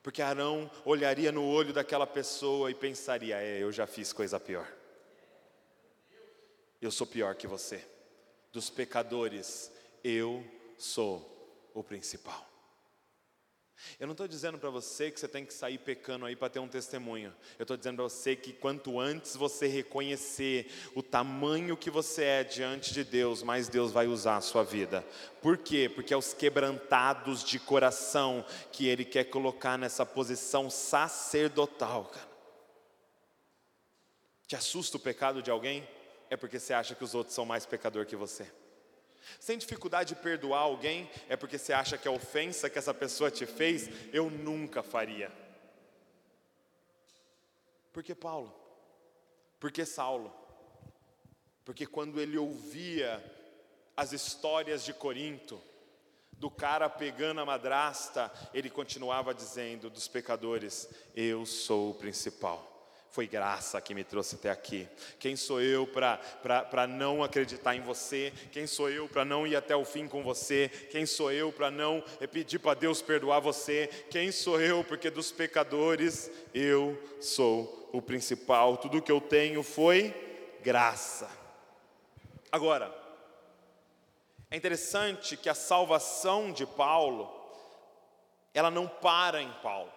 Porque 0.00 0.22
Arão 0.22 0.70
olharia 0.84 1.32
no 1.32 1.44
olho 1.44 1.72
daquela 1.72 2.06
pessoa 2.06 2.70
e 2.70 2.74
pensaria, 2.74 3.42
é, 3.42 3.60
eu 3.60 3.72
já 3.72 3.88
fiz 3.88 4.12
coisa 4.12 4.38
pior. 4.38 4.70
Eu 6.80 6.92
sou 6.92 7.06
pior 7.06 7.34
que 7.34 7.48
você. 7.48 7.84
Dos 8.54 8.70
pecadores, 8.70 9.68
eu 10.04 10.46
sou 10.78 11.68
o 11.74 11.82
principal. 11.82 12.48
Eu 13.98 14.06
não 14.06 14.12
estou 14.12 14.28
dizendo 14.28 14.58
para 14.58 14.70
você 14.70 15.10
que 15.10 15.18
você 15.18 15.26
tem 15.26 15.44
que 15.44 15.52
sair 15.52 15.76
pecando 15.76 16.24
aí 16.24 16.36
para 16.36 16.48
ter 16.48 16.60
um 16.60 16.68
testemunho. 16.68 17.34
Eu 17.58 17.64
estou 17.64 17.76
dizendo 17.76 17.96
para 17.96 18.04
você 18.04 18.36
que 18.36 18.52
quanto 18.52 19.00
antes 19.00 19.34
você 19.34 19.66
reconhecer 19.66 20.70
o 20.94 21.02
tamanho 21.02 21.76
que 21.76 21.90
você 21.90 22.22
é 22.22 22.44
diante 22.44 22.94
de 22.94 23.02
Deus, 23.02 23.42
mais 23.42 23.68
Deus 23.68 23.90
vai 23.90 24.06
usar 24.06 24.36
a 24.36 24.40
sua 24.40 24.62
vida. 24.62 25.04
Por 25.42 25.58
quê? 25.58 25.90
Porque 25.92 26.14
é 26.14 26.16
os 26.16 26.32
quebrantados 26.32 27.42
de 27.42 27.58
coração 27.58 28.44
que 28.70 28.86
Ele 28.86 29.04
quer 29.04 29.24
colocar 29.24 29.76
nessa 29.76 30.06
posição 30.06 30.70
sacerdotal, 30.70 32.04
cara. 32.04 32.28
Te 34.46 34.54
assusta 34.54 34.96
o 34.96 35.00
pecado 35.00 35.42
de 35.42 35.50
alguém? 35.50 35.84
É 36.30 36.36
porque 36.36 36.58
você 36.58 36.72
acha 36.72 36.94
que 36.94 37.04
os 37.04 37.14
outros 37.14 37.34
são 37.34 37.44
mais 37.44 37.66
pecador 37.66 38.06
que 38.06 38.16
você. 38.16 38.50
Tem 39.44 39.58
dificuldade 39.58 40.14
de 40.14 40.20
perdoar 40.20 40.60
alguém, 40.60 41.10
é 41.28 41.36
porque 41.36 41.58
você 41.58 41.72
acha 41.72 41.96
que 41.96 42.08
a 42.08 42.10
ofensa 42.10 42.68
que 42.68 42.78
essa 42.78 42.92
pessoa 42.92 43.30
te 43.30 43.46
fez, 43.46 43.88
eu 44.12 44.30
nunca 44.30 44.82
faria. 44.82 45.30
Por 47.92 48.02
que 48.02 48.14
Paulo? 48.14 48.54
Por 49.60 49.70
que 49.70 49.84
Saulo? 49.84 50.34
Porque 51.64 51.86
quando 51.86 52.20
ele 52.20 52.36
ouvia 52.36 53.22
as 53.96 54.12
histórias 54.12 54.84
de 54.84 54.92
Corinto, 54.92 55.60
do 56.32 56.50
cara 56.50 56.90
pegando 56.90 57.40
a 57.40 57.46
madrasta, 57.46 58.30
ele 58.52 58.68
continuava 58.68 59.32
dizendo 59.32 59.88
dos 59.88 60.08
pecadores: 60.08 60.88
Eu 61.14 61.46
sou 61.46 61.90
o 61.90 61.94
principal. 61.94 62.73
Foi 63.14 63.28
graça 63.28 63.80
que 63.80 63.94
me 63.94 64.02
trouxe 64.02 64.34
até 64.34 64.50
aqui. 64.50 64.88
Quem 65.20 65.36
sou 65.36 65.60
eu 65.60 65.86
para 65.86 66.84
não 66.88 67.22
acreditar 67.22 67.76
em 67.76 67.80
você? 67.80 68.32
Quem 68.50 68.66
sou 68.66 68.90
eu 68.90 69.08
para 69.08 69.24
não 69.24 69.46
ir 69.46 69.54
até 69.54 69.76
o 69.76 69.84
fim 69.84 70.08
com 70.08 70.20
você? 70.20 70.68
Quem 70.90 71.06
sou 71.06 71.30
eu 71.30 71.52
para 71.52 71.70
não 71.70 72.02
pedir 72.32 72.58
para 72.58 72.74
Deus 72.74 73.00
perdoar 73.00 73.38
você? 73.38 73.86
Quem 74.10 74.32
sou 74.32 74.60
eu? 74.60 74.82
Porque 74.82 75.10
dos 75.10 75.30
pecadores 75.30 76.28
eu 76.52 77.00
sou 77.20 77.88
o 77.92 78.02
principal. 78.02 78.78
Tudo 78.78 79.00
que 79.00 79.12
eu 79.12 79.20
tenho 79.20 79.62
foi 79.62 80.12
graça. 80.60 81.30
Agora, 82.50 82.92
é 84.50 84.56
interessante 84.56 85.36
que 85.36 85.48
a 85.48 85.54
salvação 85.54 86.50
de 86.50 86.66
Paulo, 86.66 87.32
ela 88.52 88.72
não 88.72 88.88
para 88.88 89.40
em 89.40 89.52
Paulo. 89.62 89.93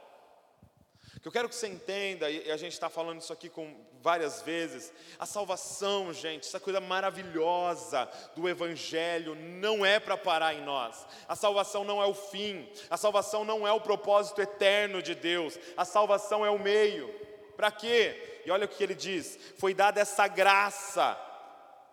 O 1.18 1.20
que 1.20 1.28
eu 1.28 1.32
quero 1.32 1.50
que 1.50 1.56
você 1.56 1.68
entenda, 1.68 2.30
e 2.30 2.52
a 2.52 2.58
gente 2.58 2.74
está 2.74 2.90
falando 2.90 3.20
isso 3.20 3.34
aqui 3.34 3.50
com 3.50 3.76
várias 4.04 4.44
vezes, 4.44 4.94
a 5.18 5.26
salvação, 5.26 6.14
gente, 6.14 6.48
essa 6.48 6.60
coisa 6.60 6.80
maravilhosa 6.80 8.08
do 8.36 8.48
Evangelho 8.48 9.34
não 9.34 9.84
é 9.84 10.00
para 10.00 10.16
parar 10.16 10.54
em 10.54 10.64
nós. 10.64 11.08
A 11.28 11.36
salvação 11.36 11.84
não 11.84 12.00
é 12.00 12.06
o 12.06 12.14
fim, 12.14 12.70
a 12.88 12.98
salvação 12.98 13.44
não 13.44 13.68
é 13.68 13.72
o 13.72 13.82
propósito 13.82 14.42
eterno 14.42 15.02
de 15.02 15.16
Deus, 15.16 15.58
a 15.76 15.84
salvação 15.84 16.46
é 16.46 16.52
o 16.52 16.60
meio. 16.60 17.10
Para 17.56 17.72
quê? 17.72 18.42
E 18.46 18.52
olha 18.52 18.66
o 18.66 18.70
que 18.70 18.84
ele 18.84 18.94
diz: 18.94 19.40
foi 19.58 19.74
dada 19.74 20.00
essa 20.00 20.28
graça. 20.28 21.20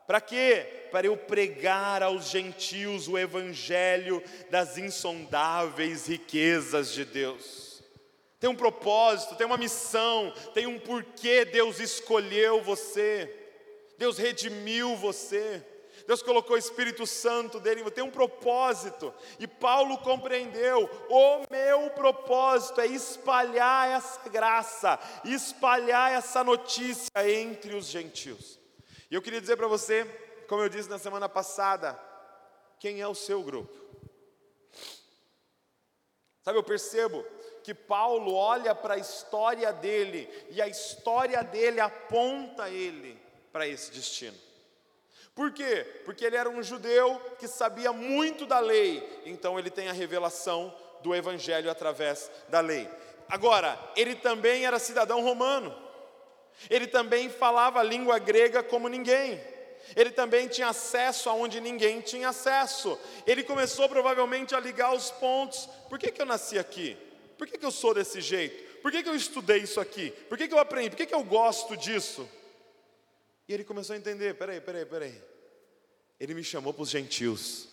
Para 0.07 0.21
quê? 0.21 0.89
Para 0.91 1.07
eu 1.07 1.17
pregar 1.17 2.03
aos 2.03 2.29
gentios 2.29 3.09
o 3.09 3.17
evangelho 3.17 4.23
das 4.51 4.77
insondáveis 4.77 6.07
riquezas 6.07 6.93
de 6.93 7.07
Deus 7.07 7.74
tem 8.45 8.51
um 8.51 8.55
propósito, 8.55 9.37
tem 9.37 9.47
uma 9.47 9.57
missão, 9.57 10.31
tem 10.53 10.67
um 10.67 10.79
porquê 10.79 11.47
Deus 11.47 11.81
escolheu 11.81 12.63
você, 12.63 13.35
Deus 13.97 14.19
redimiu 14.19 14.95
você, 14.97 15.65
Deus 16.07 16.21
colocou 16.21 16.55
o 16.55 16.59
Espírito 16.59 17.07
Santo 17.07 17.59
dele, 17.59 17.91
tem 17.91 18.05
um 18.05 18.11
propósito, 18.11 19.15
e 19.41 19.47
Paulo 19.47 19.97
compreendeu: 19.97 20.91
o 21.09 21.47
meu 21.51 21.89
propósito 21.93 22.83
é 22.83 22.87
espalhar 22.87 23.89
essa 23.89 24.29
graça, 24.29 25.01
espalhar 25.25 26.13
essa 26.13 26.45
notícia 26.45 27.09
entre 27.27 27.75
os 27.75 27.87
gentios. 27.87 28.61
E 29.11 29.15
eu 29.15 29.23
queria 29.23 29.41
dizer 29.41 29.57
para 29.57 29.69
você, 29.69 30.05
como 30.49 30.61
eu 30.61 30.69
disse 30.69 30.91
na 30.91 30.99
semana 30.99 31.31
passada, 31.31 31.99
quem 32.79 33.01
é 33.01 33.09
o 33.09 33.15
seu 33.15 33.43
grupo? 33.43 33.73
Sabe, 36.43 36.59
eu 36.59 36.63
percebo 36.63 37.25
que 37.65 37.73
Paulo 37.73 38.35
olha 38.35 38.75
para 38.75 38.95
a 38.95 38.99
história 38.99 39.73
dele 39.73 40.29
e 40.51 40.61
a 40.61 40.69
história 40.69 41.43
dele 41.43 41.81
aponta 41.81 42.69
ele 42.69 43.19
para 43.51 43.67
esse 43.67 43.91
destino. 43.91 44.37
Por 45.35 45.51
quê? 45.51 46.03
Porque 46.05 46.27
ele 46.27 46.37
era 46.37 46.49
um 46.49 46.63
judeu 46.63 47.19
que 47.39 47.49
sabia 47.49 47.91
muito 47.91 48.45
da 48.45 48.61
lei, 48.61 49.23
então 49.25 49.59
ele 49.59 49.71
tem 49.71 49.89
a 49.89 49.95
revelação 49.95 50.77
do 51.03 51.15
evangelho 51.15 51.71
através 51.71 52.31
da 52.51 52.61
lei. 52.61 52.87
Agora, 53.31 53.79
ele 53.97 54.15
também 54.15 54.67
era 54.67 54.79
cidadão 54.79 55.23
romano. 55.23 55.75
Ele 56.69 56.87
também 56.87 57.31
falava 57.31 57.81
a 57.81 57.83
língua 57.83 58.19
grega 58.19 58.63
como 58.63 58.89
ninguém. 58.89 59.43
Ele 59.97 60.11
também 60.11 60.49
tinha 60.49 60.69
acesso 60.69 61.31
aonde 61.31 61.63
ninguém 61.63 62.03
tinha 62.03 62.29
acesso. 62.29 62.99
Ele 63.27 63.43
começou 63.43 63.89
provavelmente 63.89 64.55
a 64.55 64.61
ligar 64.61 64.95
os 64.95 65.11
pontos. 65.11 65.67
Por 65.89 65.99
que, 65.99 66.13
que 66.13 66.21
eu 66.21 66.27
nasci 66.27 66.59
aqui? 66.59 67.14
Por 67.45 67.51
que, 67.51 67.59
que 67.59 67.67
eu 67.67 67.71
sou 67.71 67.93
desse 67.93 68.23
jeito? 68.23 68.81
Por 68.81 68.91
que, 68.91 69.03
que 69.03 69.09
eu 69.09 69.15
estudei 69.15 69.59
isso 69.59 69.79
aqui? 69.79 70.11
Por 70.31 70.39
que, 70.39 70.49
que 70.49 70.55
eu 70.55 70.59
aprendi? 70.59 70.89
Por 70.89 70.97
que, 70.97 71.05
que 71.05 71.15
eu 71.15 71.23
gosto 71.23 71.77
disso? 71.77 72.27
E 73.47 73.53
ele 73.53 73.65
começou 73.65 73.93
a 73.93 73.99
entender: 73.99 74.35
peraí, 74.35 74.63
peraí, 74.63 74.87
peraí. 74.87 75.23
Ele 76.19 76.33
me 76.33 76.43
chamou 76.43 76.73
para 76.73 76.85
os 76.85 76.89
gentios. 76.89 77.69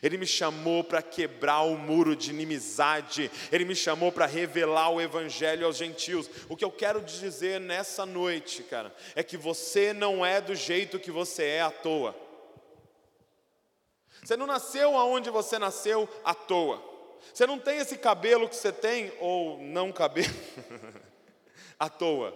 Ele 0.00 0.16
me 0.16 0.28
chamou 0.28 0.84
para 0.84 1.02
quebrar 1.02 1.62
o 1.62 1.76
muro 1.76 2.14
de 2.14 2.30
inimizade, 2.30 3.30
Ele 3.50 3.64
me 3.64 3.74
chamou 3.74 4.12
para 4.12 4.26
revelar 4.26 4.90
o 4.90 5.00
Evangelho 5.00 5.66
aos 5.66 5.76
gentios. 5.76 6.30
O 6.48 6.56
que 6.56 6.64
eu 6.64 6.70
quero 6.70 7.00
dizer 7.00 7.58
nessa 7.58 8.06
noite, 8.06 8.62
cara, 8.62 8.94
é 9.16 9.24
que 9.24 9.36
você 9.36 9.92
não 9.92 10.24
é 10.24 10.40
do 10.40 10.54
jeito 10.54 11.00
que 11.00 11.10
você 11.10 11.44
é 11.44 11.62
à 11.62 11.70
toa. 11.70 12.14
Você 14.22 14.36
não 14.36 14.46
nasceu 14.46 14.96
aonde 14.96 15.30
você 15.30 15.58
nasceu 15.58 16.08
à 16.22 16.32
toa. 16.32 16.89
Você 17.32 17.46
não 17.46 17.58
tem 17.58 17.78
esse 17.78 17.96
cabelo 17.96 18.48
que 18.48 18.56
você 18.56 18.72
tem, 18.72 19.12
ou 19.20 19.58
não 19.58 19.92
cabelo, 19.92 20.34
à 21.78 21.88
toa. 21.88 22.34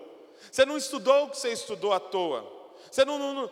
Você 0.51 0.65
não 0.65 0.77
estudou 0.77 1.25
o 1.25 1.31
que 1.31 1.39
você 1.39 1.51
estudou 1.51 1.93
à 1.93 2.01
toa. 2.01 2.51
Você 2.91 3.05
não. 3.05 3.19
não, 3.19 3.35
não 3.35 3.49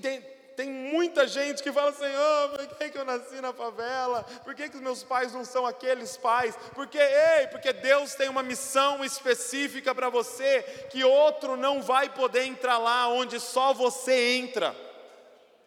tem, 0.00 0.20
tem, 0.56 0.68
muita 0.68 1.26
gente 1.26 1.62
que 1.62 1.72
fala 1.72 1.90
assim: 1.90 2.04
oh, 2.04 2.48
por 2.50 2.76
que, 2.76 2.90
que 2.90 2.98
eu 2.98 3.04
nasci 3.04 3.40
na 3.40 3.52
favela? 3.52 4.22
Por 4.44 4.54
que, 4.54 4.68
que 4.68 4.76
os 4.76 4.82
meus 4.82 5.02
pais 5.02 5.32
não 5.32 5.44
são 5.44 5.66
aqueles 5.66 6.16
pais? 6.16 6.54
Porque, 6.74 6.98
ei, 6.98 7.46
porque 7.46 7.72
Deus 7.72 8.14
tem 8.14 8.28
uma 8.28 8.42
missão 8.42 9.04
específica 9.04 9.94
para 9.94 10.10
você 10.10 10.62
que 10.90 11.02
outro 11.04 11.56
não 11.56 11.80
vai 11.80 12.10
poder 12.10 12.44
entrar 12.44 12.78
lá 12.78 13.08
onde 13.08 13.40
só 13.40 13.72
você 13.72 14.36
entra. 14.36 14.76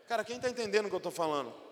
Cara, 0.08 0.24
quem 0.24 0.36
está 0.36 0.50
entendendo 0.50 0.86
o 0.86 0.90
que 0.90 0.96
eu 0.96 0.98
estou 0.98 1.12
falando? 1.12 1.65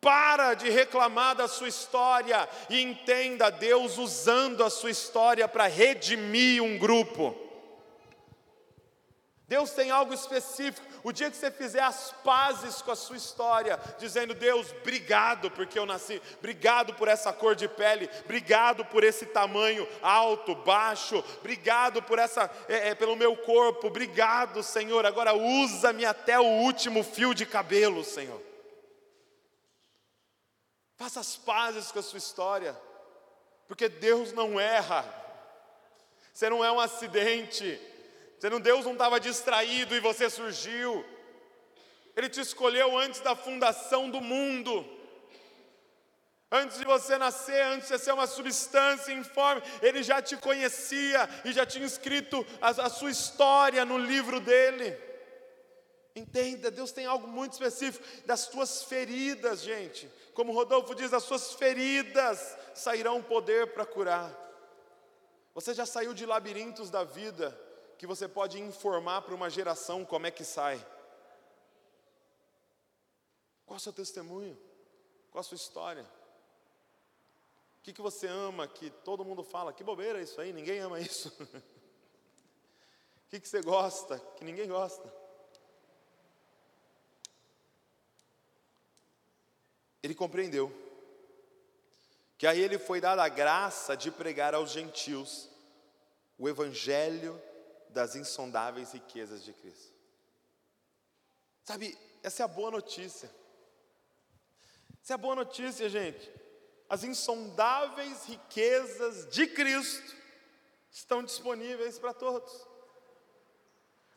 Para 0.00 0.54
de 0.54 0.70
reclamar 0.70 1.36
da 1.36 1.46
sua 1.46 1.68
história 1.68 2.48
e 2.70 2.80
entenda 2.80 3.50
Deus 3.50 3.98
usando 3.98 4.64
a 4.64 4.70
sua 4.70 4.90
história 4.90 5.46
para 5.46 5.66
redimir 5.66 6.62
um 6.62 6.78
grupo. 6.78 7.50
Deus 9.50 9.72
tem 9.72 9.90
algo 9.90 10.14
específico. 10.14 10.86
O 11.02 11.10
dia 11.10 11.28
que 11.28 11.36
você 11.36 11.50
fizer 11.50 11.82
as 11.82 12.14
pazes 12.22 12.80
com 12.80 12.92
a 12.92 12.96
sua 12.96 13.16
história, 13.16 13.80
dizendo: 13.98 14.32
Deus, 14.32 14.72
obrigado 14.80 15.50
porque 15.50 15.76
eu 15.76 15.84
nasci, 15.84 16.22
obrigado 16.38 16.94
por 16.94 17.08
essa 17.08 17.32
cor 17.32 17.56
de 17.56 17.66
pele, 17.66 18.08
obrigado 18.24 18.84
por 18.84 19.02
esse 19.02 19.26
tamanho 19.26 19.88
alto, 20.00 20.54
baixo, 20.54 21.22
obrigado 21.40 22.00
por 22.00 22.18
essa, 22.18 22.48
é, 22.68 22.90
é, 22.90 22.94
pelo 22.94 23.16
meu 23.16 23.36
corpo, 23.36 23.88
obrigado, 23.88 24.62
Senhor. 24.62 25.04
Agora 25.04 25.34
usa-me 25.34 26.04
até 26.04 26.38
o 26.38 26.44
último 26.44 27.02
fio 27.02 27.34
de 27.34 27.44
cabelo, 27.44 28.04
Senhor. 28.04 28.49
Faça 31.00 31.18
as 31.18 31.34
pazes 31.34 31.90
com 31.90 31.98
a 31.98 32.02
sua 32.02 32.18
história, 32.18 32.78
porque 33.66 33.88
Deus 33.88 34.34
não 34.34 34.60
erra. 34.60 35.02
Você 36.30 36.50
não 36.50 36.62
é 36.62 36.70
um 36.70 36.78
acidente, 36.78 37.80
Você 38.38 38.50
não, 38.50 38.60
Deus 38.60 38.84
não 38.84 38.92
estava 38.92 39.18
distraído 39.18 39.96
e 39.96 40.00
você 40.00 40.28
surgiu. 40.28 41.02
Ele 42.14 42.28
te 42.28 42.42
escolheu 42.42 42.98
antes 42.98 43.22
da 43.22 43.34
fundação 43.34 44.10
do 44.10 44.20
mundo. 44.20 44.86
Antes 46.52 46.76
de 46.78 46.84
você 46.84 47.16
nascer, 47.16 47.62
antes 47.62 47.88
de 47.88 47.98
ser 47.98 48.12
uma 48.12 48.26
substância 48.26 49.10
informe, 49.10 49.62
Ele 49.80 50.02
já 50.02 50.20
te 50.20 50.36
conhecia 50.36 51.26
e 51.46 51.52
já 51.54 51.64
tinha 51.64 51.86
escrito 51.86 52.46
a, 52.60 52.68
a 52.68 52.90
sua 52.90 53.10
história 53.10 53.86
no 53.86 53.96
livro 53.96 54.38
dele. 54.38 54.98
Entenda, 56.14 56.70
Deus 56.70 56.92
tem 56.92 57.06
algo 57.06 57.26
muito 57.26 57.52
específico 57.52 58.04
das 58.26 58.48
tuas 58.48 58.82
feridas, 58.82 59.62
gente. 59.62 60.19
Como 60.34 60.52
Rodolfo 60.52 60.94
diz, 60.94 61.10
das 61.10 61.24
suas 61.24 61.54
feridas 61.54 62.56
sairão 62.74 63.22
poder 63.22 63.72
para 63.72 63.84
curar. 63.84 64.30
Você 65.54 65.74
já 65.74 65.84
saiu 65.84 66.14
de 66.14 66.24
labirintos 66.24 66.90
da 66.90 67.04
vida 67.04 67.58
que 67.98 68.06
você 68.06 68.26
pode 68.26 68.58
informar 68.58 69.22
para 69.22 69.34
uma 69.34 69.50
geração 69.50 70.04
como 70.04 70.26
é 70.26 70.30
que 70.30 70.44
sai. 70.44 70.84
Qual 73.66 73.76
o 73.76 73.80
seu 73.80 73.92
testemunho? 73.92 74.58
Qual 75.30 75.40
a 75.40 75.44
sua 75.44 75.56
história? 75.56 76.04
O 77.78 77.82
que, 77.82 77.92
que 77.92 78.02
você 78.02 78.26
ama 78.26 78.66
que 78.66 78.90
todo 78.90 79.24
mundo 79.24 79.42
fala? 79.42 79.72
Que 79.72 79.84
bobeira 79.84 80.20
isso 80.20 80.40
aí, 80.40 80.52
ninguém 80.52 80.80
ama 80.80 81.00
isso. 81.00 81.30
O 83.16 83.30
que, 83.30 83.38
que 83.38 83.48
você 83.48 83.62
gosta 83.62 84.18
que 84.34 84.44
ninguém 84.44 84.66
gosta? 84.66 85.19
Ele 90.02 90.14
compreendeu 90.14 90.72
que 92.38 92.46
a 92.46 92.54
ele 92.54 92.78
foi 92.78 93.00
dada 93.00 93.22
a 93.22 93.28
graça 93.28 93.96
de 93.96 94.10
pregar 94.10 94.54
aos 94.54 94.70
gentios 94.70 95.48
o 96.38 96.48
evangelho 96.48 97.40
das 97.90 98.16
insondáveis 98.16 98.92
riquezas 98.92 99.44
de 99.44 99.52
Cristo. 99.52 99.92
Sabe, 101.64 101.98
essa 102.22 102.42
é 102.42 102.44
a 102.44 102.48
boa 102.48 102.70
notícia. 102.70 103.30
Essa 105.02 105.12
é 105.12 105.14
a 105.14 105.18
boa 105.18 105.34
notícia, 105.34 105.88
gente. 105.88 106.32
As 106.88 107.04
insondáveis 107.04 108.24
riquezas 108.24 109.28
de 109.28 109.46
Cristo 109.46 110.16
estão 110.90 111.22
disponíveis 111.22 111.98
para 111.98 112.14
todos. 112.14 112.66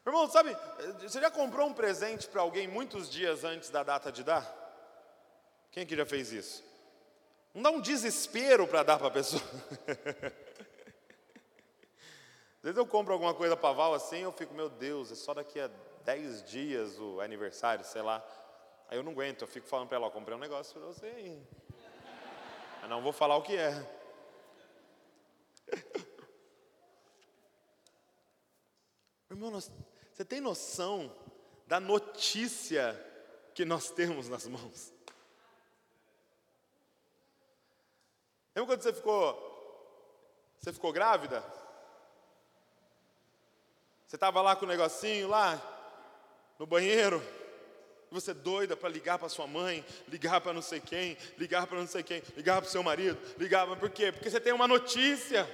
Irmão, 0.06 0.30
sabe, 0.30 0.56
você 1.02 1.20
já 1.20 1.30
comprou 1.30 1.68
um 1.68 1.74
presente 1.74 2.28
para 2.28 2.42
alguém 2.42 2.68
muitos 2.68 3.10
dias 3.10 3.44
antes 3.44 3.70
da 3.70 3.84
data 3.84 4.12
de 4.12 4.24
dar? 4.24 4.63
Quem 5.74 5.84
aqui 5.84 5.96
já 5.96 6.06
fez 6.06 6.32
isso? 6.32 6.64
Não 7.52 7.64
dá 7.64 7.72
um 7.72 7.82
desespero 7.82 8.68
para 8.68 8.84
dar 8.84 9.00
para 9.00 9.08
a 9.08 9.12
pessoa. 9.12 9.42
Às 12.58 12.62
vezes 12.62 12.78
eu 12.78 12.86
compro 12.86 13.12
alguma 13.12 13.34
coisa 13.34 13.58
para 13.58 13.74
Val 13.74 13.96
assim, 13.96 14.20
eu 14.20 14.32
fico, 14.32 14.54
meu 14.54 14.70
Deus, 14.70 15.12
é 15.12 15.16
só 15.16 15.34
daqui 15.34 15.60
a 15.60 15.72
10 16.06 16.44
dias 16.44 17.00
o 17.00 17.20
aniversário, 17.20 17.84
sei 17.84 18.04
lá. 18.04 18.24
Aí 18.88 18.98
eu 18.98 19.04
não 19.04 19.14
aguento, 19.14 19.42
eu 19.42 19.48
fico 19.48 19.68
falando 19.68 19.88
para 19.88 19.98
ela, 19.98 20.12
comprei 20.12 20.38
um 20.38 20.40
negócio 20.40 20.80
para 20.80 20.86
você 20.86 21.08
aí. 21.08 21.42
Mas 22.80 22.90
não 22.90 23.02
vou 23.02 23.12
falar 23.12 23.36
o 23.36 23.42
que 23.42 23.58
é. 23.58 23.74
Irmão, 29.30 29.52
você 29.52 30.24
tem 30.24 30.40
noção 30.40 31.12
da 31.66 31.80
notícia 31.80 32.96
que 33.56 33.66
nós 33.66 33.90
temos 33.90 34.30
nas 34.30 34.46
mãos? 34.46 34.93
Lembra 38.56 38.76
quando 38.76 38.84
você 38.84 38.94
ficou, 38.94 39.54
você 40.60 40.72
ficou 40.72 40.94
grávida? 40.94 41.44
Você 44.08 44.16
estava 44.16 44.42
lá 44.42 44.56
com 44.56 44.66
o 44.66 44.68
negocinho 44.68 45.28
lá 45.28 45.60
no 46.60 46.68
banheiro, 46.68 47.22
e 48.12 48.14
você 48.14 48.32
doida 48.32 48.78
para 48.78 48.90
ligar 48.90 49.18
para 49.18 49.28
sua 49.28 49.48
mãe, 49.48 49.84
ligar 50.08 50.40
para 50.40 50.54
não 50.54 50.62
sei 50.62 50.80
quem, 50.80 51.18
ligar 51.36 51.66
para 51.66 51.80
não 51.80 51.88
sei 51.88 52.04
quem, 52.04 52.22
ligar 52.38 52.62
para 52.62 52.68
o 52.68 52.72
seu 52.72 52.84
marido, 52.84 53.18
ligar 53.40 53.66
por 53.76 53.90
quê? 53.90 54.12
Porque 54.12 54.30
você 54.30 54.40
tem 54.40 54.54
uma 54.54 54.68
notícia. 54.68 55.50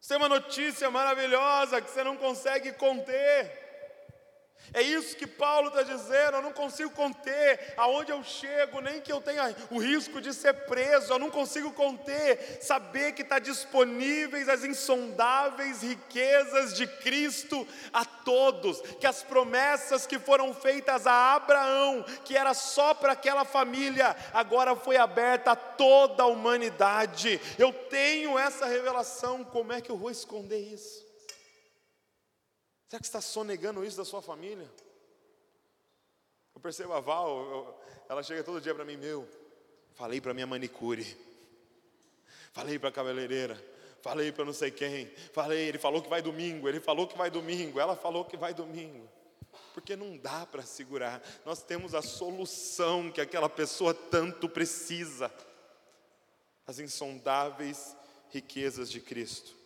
Você 0.00 0.14
tem 0.14 0.16
uma 0.16 0.28
notícia 0.28 0.90
maravilhosa 0.90 1.82
que 1.82 1.90
você 1.90 2.02
não 2.02 2.16
consegue 2.16 2.72
conter. 2.72 3.67
É 4.72 4.82
isso 4.82 5.16
que 5.16 5.26
Paulo 5.26 5.68
está 5.68 5.82
dizendo. 5.82 6.36
Eu 6.36 6.42
não 6.42 6.52
consigo 6.52 6.90
conter 6.90 7.74
aonde 7.76 8.12
eu 8.12 8.22
chego, 8.22 8.80
nem 8.80 9.00
que 9.00 9.12
eu 9.12 9.20
tenha 9.20 9.54
o 9.70 9.78
risco 9.78 10.20
de 10.20 10.34
ser 10.34 10.52
preso. 10.66 11.12
Eu 11.12 11.18
não 11.18 11.30
consigo 11.30 11.72
conter 11.72 12.58
saber 12.60 13.12
que 13.12 13.22
está 13.22 13.38
disponíveis 13.38 14.48
as 14.48 14.64
insondáveis 14.64 15.82
riquezas 15.82 16.74
de 16.74 16.86
Cristo 16.86 17.66
a 17.92 18.04
todos. 18.04 18.80
Que 19.00 19.06
as 19.06 19.22
promessas 19.22 20.06
que 20.06 20.18
foram 20.18 20.52
feitas 20.52 21.06
a 21.06 21.34
Abraão, 21.34 22.04
que 22.24 22.36
era 22.36 22.52
só 22.52 22.92
para 22.92 23.12
aquela 23.12 23.44
família, 23.44 24.14
agora 24.34 24.76
foi 24.76 24.96
aberta 24.96 25.52
a 25.52 25.56
toda 25.56 26.24
a 26.24 26.26
humanidade. 26.26 27.40
Eu 27.58 27.72
tenho 27.72 28.38
essa 28.38 28.66
revelação. 28.66 29.44
Como 29.44 29.72
é 29.72 29.80
que 29.80 29.90
eu 29.90 29.96
vou 29.96 30.10
esconder 30.10 30.58
isso? 30.58 31.07
Será 32.88 33.00
que 33.00 33.06
está 33.06 33.20
sonegando 33.20 33.84
isso 33.84 33.98
da 33.98 34.04
sua 34.04 34.22
família? 34.22 34.66
Eu 36.54 36.60
percebo 36.60 36.94
a 36.94 37.00
Val, 37.00 37.28
eu, 37.28 37.80
ela 38.08 38.22
chega 38.22 38.42
todo 38.42 38.62
dia 38.62 38.74
para 38.74 38.84
mim, 38.84 38.96
meu, 38.96 39.28
falei 39.94 40.20
para 40.22 40.32
minha 40.32 40.46
manicure, 40.46 41.06
falei 42.50 42.78
para 42.78 42.88
a 42.88 42.92
cabeleireira, 42.92 43.62
falei 44.00 44.32
para 44.32 44.46
não 44.46 44.54
sei 44.54 44.70
quem, 44.70 45.06
falei, 45.34 45.68
ele 45.68 45.78
falou 45.78 46.00
que 46.00 46.08
vai 46.08 46.22
domingo, 46.22 46.66
ele 46.66 46.80
falou 46.80 47.06
que 47.06 47.16
vai 47.16 47.30
domingo, 47.30 47.78
ela 47.78 47.94
falou 47.94 48.24
que 48.24 48.38
vai 48.38 48.54
domingo. 48.54 49.06
Porque 49.74 49.94
não 49.94 50.16
dá 50.16 50.46
para 50.46 50.62
segurar, 50.62 51.22
nós 51.44 51.62
temos 51.62 51.94
a 51.94 52.00
solução 52.00 53.12
que 53.12 53.20
aquela 53.20 53.50
pessoa 53.50 53.92
tanto 53.92 54.48
precisa, 54.48 55.30
as 56.66 56.78
insondáveis 56.78 57.94
riquezas 58.30 58.90
de 58.90 59.00
Cristo 59.00 59.57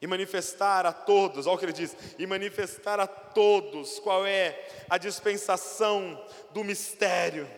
e 0.00 0.06
manifestar 0.06 0.86
a 0.86 0.92
todos, 0.92 1.46
olha 1.46 1.56
o 1.56 1.58
que 1.58 1.64
ele 1.64 1.72
diz, 1.72 1.96
e 2.18 2.26
manifestar 2.26 3.00
a 3.00 3.06
todos 3.06 3.98
qual 3.98 4.24
é 4.24 4.66
a 4.88 4.96
dispensação 4.96 6.24
do 6.52 6.62
mistério. 6.62 7.48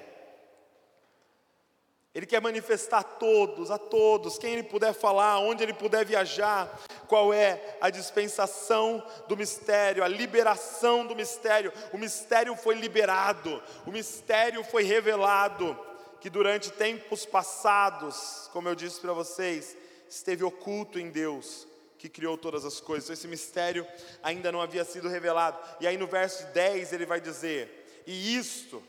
Ele 2.12 2.26
quer 2.26 2.40
manifestar 2.40 2.98
a 2.98 3.04
todos, 3.04 3.70
a 3.70 3.78
todos, 3.78 4.36
quem 4.36 4.54
ele 4.54 4.62
puder 4.64 4.92
falar, 4.92 5.38
onde 5.38 5.62
ele 5.62 5.74
puder 5.74 6.04
viajar, 6.04 6.80
qual 7.06 7.32
é 7.32 7.78
a 7.80 7.88
dispensação 7.88 9.06
do 9.28 9.36
mistério, 9.36 10.02
a 10.02 10.08
liberação 10.08 11.06
do 11.06 11.14
mistério. 11.14 11.72
O 11.92 11.98
mistério 11.98 12.56
foi 12.56 12.74
liberado, 12.74 13.62
o 13.86 13.92
mistério 13.92 14.64
foi 14.64 14.82
revelado, 14.82 15.78
que 16.20 16.28
durante 16.28 16.72
tempos 16.72 17.24
passados, 17.24 18.50
como 18.52 18.68
eu 18.68 18.74
disse 18.74 18.98
para 19.00 19.12
vocês, 19.12 19.76
esteve 20.08 20.42
oculto 20.42 20.98
em 20.98 21.10
Deus 21.10 21.69
que 22.00 22.08
criou 22.08 22.38
todas 22.38 22.64
as 22.64 22.80
coisas. 22.80 23.10
Esse 23.10 23.28
mistério 23.28 23.86
ainda 24.22 24.50
não 24.50 24.62
havia 24.62 24.84
sido 24.84 25.06
revelado. 25.06 25.58
E 25.80 25.86
aí 25.86 25.98
no 25.98 26.06
verso 26.06 26.46
10 26.54 26.94
ele 26.94 27.04
vai 27.04 27.20
dizer: 27.20 28.02
"E 28.06 28.34
isto 28.34 28.82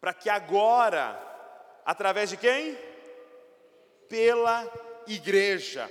para 0.00 0.14
que 0.14 0.30
agora, 0.30 1.18
através 1.84 2.30
de 2.30 2.36
quem? 2.36 2.78
Pela 4.08 4.70
igreja, 5.08 5.90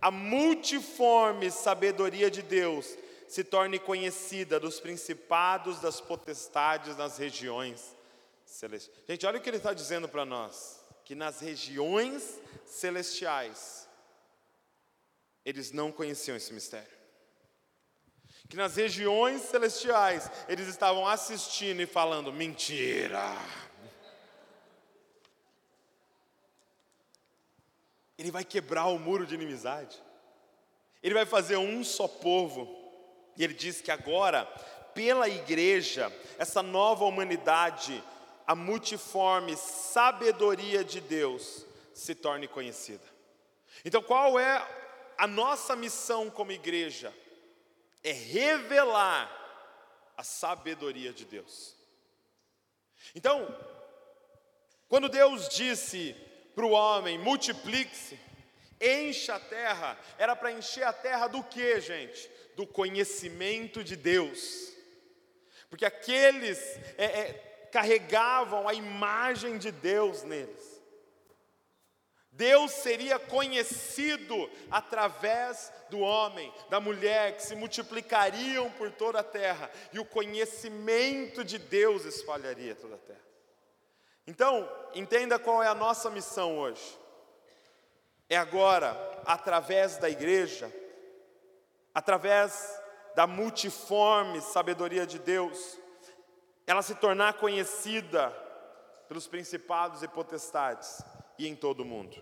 a 0.00 0.10
multiforme 0.10 1.50
sabedoria 1.50 2.30
de 2.30 2.40
Deus 2.42 2.96
se 3.28 3.44
torne 3.44 3.78
conhecida 3.78 4.58
dos 4.58 4.80
principados, 4.80 5.78
das 5.80 6.00
potestades 6.00 6.96
nas 6.96 7.18
regiões 7.18 7.94
celestiais. 8.46 8.98
Gente, 9.06 9.26
olha 9.26 9.38
o 9.38 9.42
que 9.42 9.50
ele 9.50 9.58
está 9.58 9.74
dizendo 9.74 10.08
para 10.08 10.24
nós: 10.24 10.80
que 11.04 11.14
nas 11.14 11.40
regiões 11.40 12.40
celestiais 12.64 13.88
eles 15.44 15.72
não 15.72 15.90
conheciam 15.90 16.36
esse 16.36 16.52
mistério. 16.52 17.00
Que 18.48 18.56
nas 18.56 18.76
regiões 18.76 19.42
celestiais 19.42 20.30
eles 20.48 20.66
estavam 20.66 21.06
assistindo 21.06 21.80
e 21.80 21.86
falando: 21.86 22.32
mentira. 22.32 23.36
Ele 28.18 28.30
vai 28.30 28.44
quebrar 28.44 28.86
o 28.86 28.98
muro 28.98 29.24
de 29.24 29.34
inimizade. 29.34 29.96
Ele 31.02 31.14
vai 31.14 31.24
fazer 31.24 31.56
um 31.56 31.82
só 31.82 32.06
povo. 32.06 32.76
E 33.36 33.44
ele 33.44 33.54
diz 33.54 33.80
que 33.80 33.90
agora, 33.90 34.44
pela 34.94 35.28
igreja, 35.28 36.12
essa 36.36 36.62
nova 36.62 37.04
humanidade, 37.04 38.02
a 38.46 38.54
multiforme 38.54 39.56
sabedoria 39.56 40.84
de 40.84 41.00
Deus 41.00 41.64
se 41.94 42.14
torne 42.14 42.46
conhecida. 42.46 43.04
Então, 43.84 44.02
qual 44.02 44.38
é 44.38 44.79
a 45.20 45.26
nossa 45.26 45.76
missão 45.76 46.30
como 46.30 46.50
igreja 46.50 47.14
é 48.02 48.10
revelar 48.10 49.30
a 50.16 50.22
sabedoria 50.22 51.12
de 51.12 51.24
Deus. 51.24 51.76
Então, 53.14 53.54
quando 54.88 55.08
Deus 55.08 55.48
disse 55.50 56.16
para 56.54 56.64
o 56.64 56.70
homem, 56.70 57.18
multiplique-se, 57.18 58.18
Encha 58.80 59.34
a 59.34 59.40
terra. 59.40 59.98
Era 60.16 60.34
para 60.34 60.52
encher 60.52 60.84
a 60.84 60.92
terra 60.92 61.26
do 61.26 61.42
que, 61.42 61.78
gente? 61.80 62.30
Do 62.56 62.66
conhecimento 62.66 63.84
de 63.84 63.94
Deus. 63.94 64.72
Porque 65.68 65.84
aqueles 65.84 66.58
é, 66.96 67.04
é, 67.04 67.32
carregavam 67.70 68.66
a 68.66 68.72
imagem 68.72 69.58
de 69.58 69.70
Deus 69.70 70.22
neles. 70.22 70.69
Deus 72.40 72.70
seria 72.70 73.18
conhecido 73.18 74.50
através 74.70 75.70
do 75.90 75.98
homem, 75.98 76.50
da 76.70 76.80
mulher, 76.80 77.36
que 77.36 77.42
se 77.42 77.54
multiplicariam 77.54 78.70
por 78.70 78.90
toda 78.90 79.20
a 79.20 79.22
terra, 79.22 79.70
e 79.92 79.98
o 79.98 80.06
conhecimento 80.06 81.44
de 81.44 81.58
Deus 81.58 82.06
espalharia 82.06 82.74
toda 82.74 82.94
a 82.94 82.98
terra. 82.98 83.20
Então, 84.26 84.66
entenda 84.94 85.38
qual 85.38 85.62
é 85.62 85.68
a 85.68 85.74
nossa 85.74 86.08
missão 86.08 86.58
hoje. 86.58 86.98
É 88.26 88.38
agora, 88.38 88.96
através 89.26 89.98
da 89.98 90.08
igreja, 90.08 90.72
através 91.94 92.80
da 93.14 93.26
multiforme 93.26 94.40
sabedoria 94.40 95.06
de 95.06 95.18
Deus, 95.18 95.78
ela 96.66 96.80
se 96.80 96.94
tornar 96.94 97.34
conhecida 97.34 98.30
pelos 99.08 99.26
principados 99.26 100.02
e 100.02 100.08
potestades 100.08 101.04
e 101.40 101.48
em 101.48 101.56
todo 101.56 101.80
o 101.80 101.84
mundo. 101.86 102.14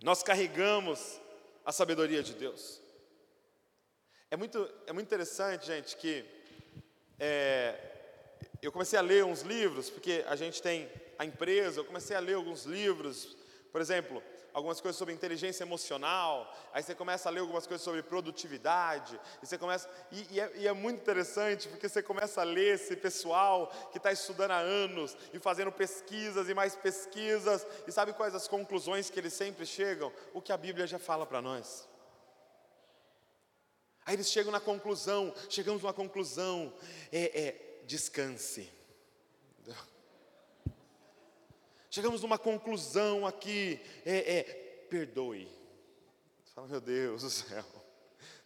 Nós 0.00 0.22
carregamos 0.22 1.20
a 1.64 1.72
sabedoria 1.72 2.22
de 2.22 2.34
Deus. 2.34 2.80
É 4.30 4.36
muito, 4.36 4.72
é 4.86 4.92
muito 4.92 5.08
interessante, 5.08 5.66
gente, 5.66 5.96
que 5.96 6.24
é, 7.18 7.76
eu 8.62 8.70
comecei 8.70 8.96
a 8.96 9.02
ler 9.02 9.24
uns 9.24 9.42
livros, 9.42 9.90
porque 9.90 10.24
a 10.28 10.36
gente 10.36 10.62
tem 10.62 10.88
a 11.18 11.24
empresa, 11.24 11.80
eu 11.80 11.84
comecei 11.84 12.14
a 12.14 12.20
ler 12.20 12.34
alguns 12.34 12.64
livros, 12.64 13.36
por 13.72 13.80
exemplo, 13.80 14.22
algumas 14.54 14.80
coisas 14.80 14.98
sobre 14.98 15.14
inteligência 15.14 15.64
emocional, 15.64 16.52
aí 16.72 16.82
você 16.82 16.94
começa 16.94 17.28
a 17.28 17.32
ler 17.32 17.40
algumas 17.40 17.66
coisas 17.66 17.82
sobre 17.82 18.02
produtividade, 18.02 19.18
e 19.42 19.46
você 19.46 19.56
começa. 19.56 19.88
E, 20.10 20.26
e, 20.34 20.40
é, 20.40 20.52
e 20.56 20.68
é, 20.68 20.72
muito 20.72 21.00
interessante, 21.00 21.68
porque 21.68 21.88
você 21.88 22.02
começa 22.02 22.40
a 22.40 22.44
ler 22.44 22.74
esse 22.74 22.96
pessoal 22.96 23.72
que 23.90 23.98
está 23.98 24.12
estudando 24.12 24.52
há 24.52 24.58
anos 24.58 25.16
e 25.32 25.38
fazendo 25.38 25.72
pesquisas 25.72 26.48
e 26.48 26.54
mais 26.54 26.76
pesquisas, 26.76 27.66
e 27.86 27.92
sabe 27.92 28.12
quais 28.12 28.34
as 28.34 28.48
conclusões 28.48 29.10
que 29.10 29.18
eles 29.18 29.32
sempre 29.32 29.64
chegam? 29.64 30.12
O 30.34 30.40
que 30.40 30.52
a 30.52 30.56
Bíblia 30.56 30.86
já 30.86 30.98
fala 30.98 31.26
para 31.26 31.40
nós. 31.40 31.88
Aí 34.04 34.14
eles 34.14 34.30
chegam 34.30 34.50
na 34.50 34.60
conclusão, 34.60 35.32
chegamos 35.48 35.82
numa 35.82 35.92
conclusão, 35.92 36.72
é, 37.12 37.40
é 37.40 37.82
descanse. 37.86 38.70
Chegamos 41.92 42.22
numa 42.22 42.38
conclusão 42.38 43.26
aqui, 43.26 43.78
é, 44.06 44.38
é 44.38 44.42
perdoe. 44.88 45.46
Você 46.42 46.54
fala, 46.54 46.66
meu 46.66 46.80
Deus 46.80 47.20
do 47.20 47.28
céu, 47.28 47.62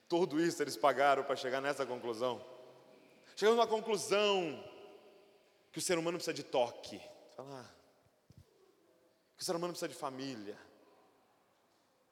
tudo 0.08 0.40
isso 0.40 0.60
eles 0.64 0.76
pagaram 0.76 1.22
para 1.22 1.36
chegar 1.36 1.60
nessa 1.60 1.86
conclusão. 1.86 2.44
Chegamos 3.36 3.56
numa 3.56 3.68
conclusão 3.68 4.60
que 5.70 5.78
o 5.78 5.80
ser 5.80 5.96
humano 5.96 6.18
precisa 6.18 6.34
de 6.34 6.42
toque. 6.42 7.00
Fala, 7.36 7.64
ah, 7.64 8.42
que 9.36 9.42
o 9.42 9.44
ser 9.44 9.54
humano 9.54 9.72
precisa 9.72 9.90
de 9.90 9.94
família. 9.94 10.58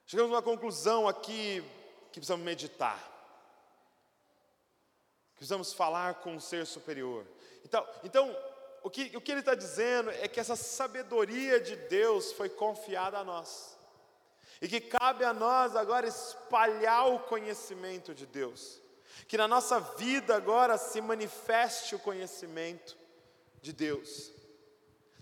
Chegamos 0.06 0.30
numa 0.30 0.42
conclusão 0.42 1.08
aqui 1.08 1.64
que 2.12 2.20
precisamos 2.20 2.46
meditar. 2.46 3.00
Que 5.32 5.38
precisamos 5.38 5.72
falar 5.72 6.14
com 6.20 6.36
o 6.36 6.40
ser 6.40 6.64
superior. 6.64 7.26
Então, 7.64 7.84
então 8.04 8.53
o 8.84 8.90
que, 8.90 9.16
o 9.16 9.20
que 9.20 9.32
ele 9.32 9.40
está 9.40 9.54
dizendo 9.54 10.10
é 10.10 10.28
que 10.28 10.38
essa 10.38 10.54
sabedoria 10.54 11.58
de 11.58 11.74
Deus 11.74 12.32
foi 12.32 12.50
confiada 12.50 13.16
a 13.16 13.24
nós. 13.24 13.78
E 14.60 14.68
que 14.68 14.78
cabe 14.78 15.24
a 15.24 15.32
nós 15.32 15.74
agora 15.74 16.06
espalhar 16.06 17.08
o 17.08 17.20
conhecimento 17.20 18.14
de 18.14 18.26
Deus. 18.26 18.78
Que 19.26 19.38
na 19.38 19.48
nossa 19.48 19.80
vida 19.80 20.36
agora 20.36 20.76
se 20.76 21.00
manifeste 21.00 21.94
o 21.94 21.98
conhecimento 21.98 22.94
de 23.62 23.72
Deus. 23.72 24.30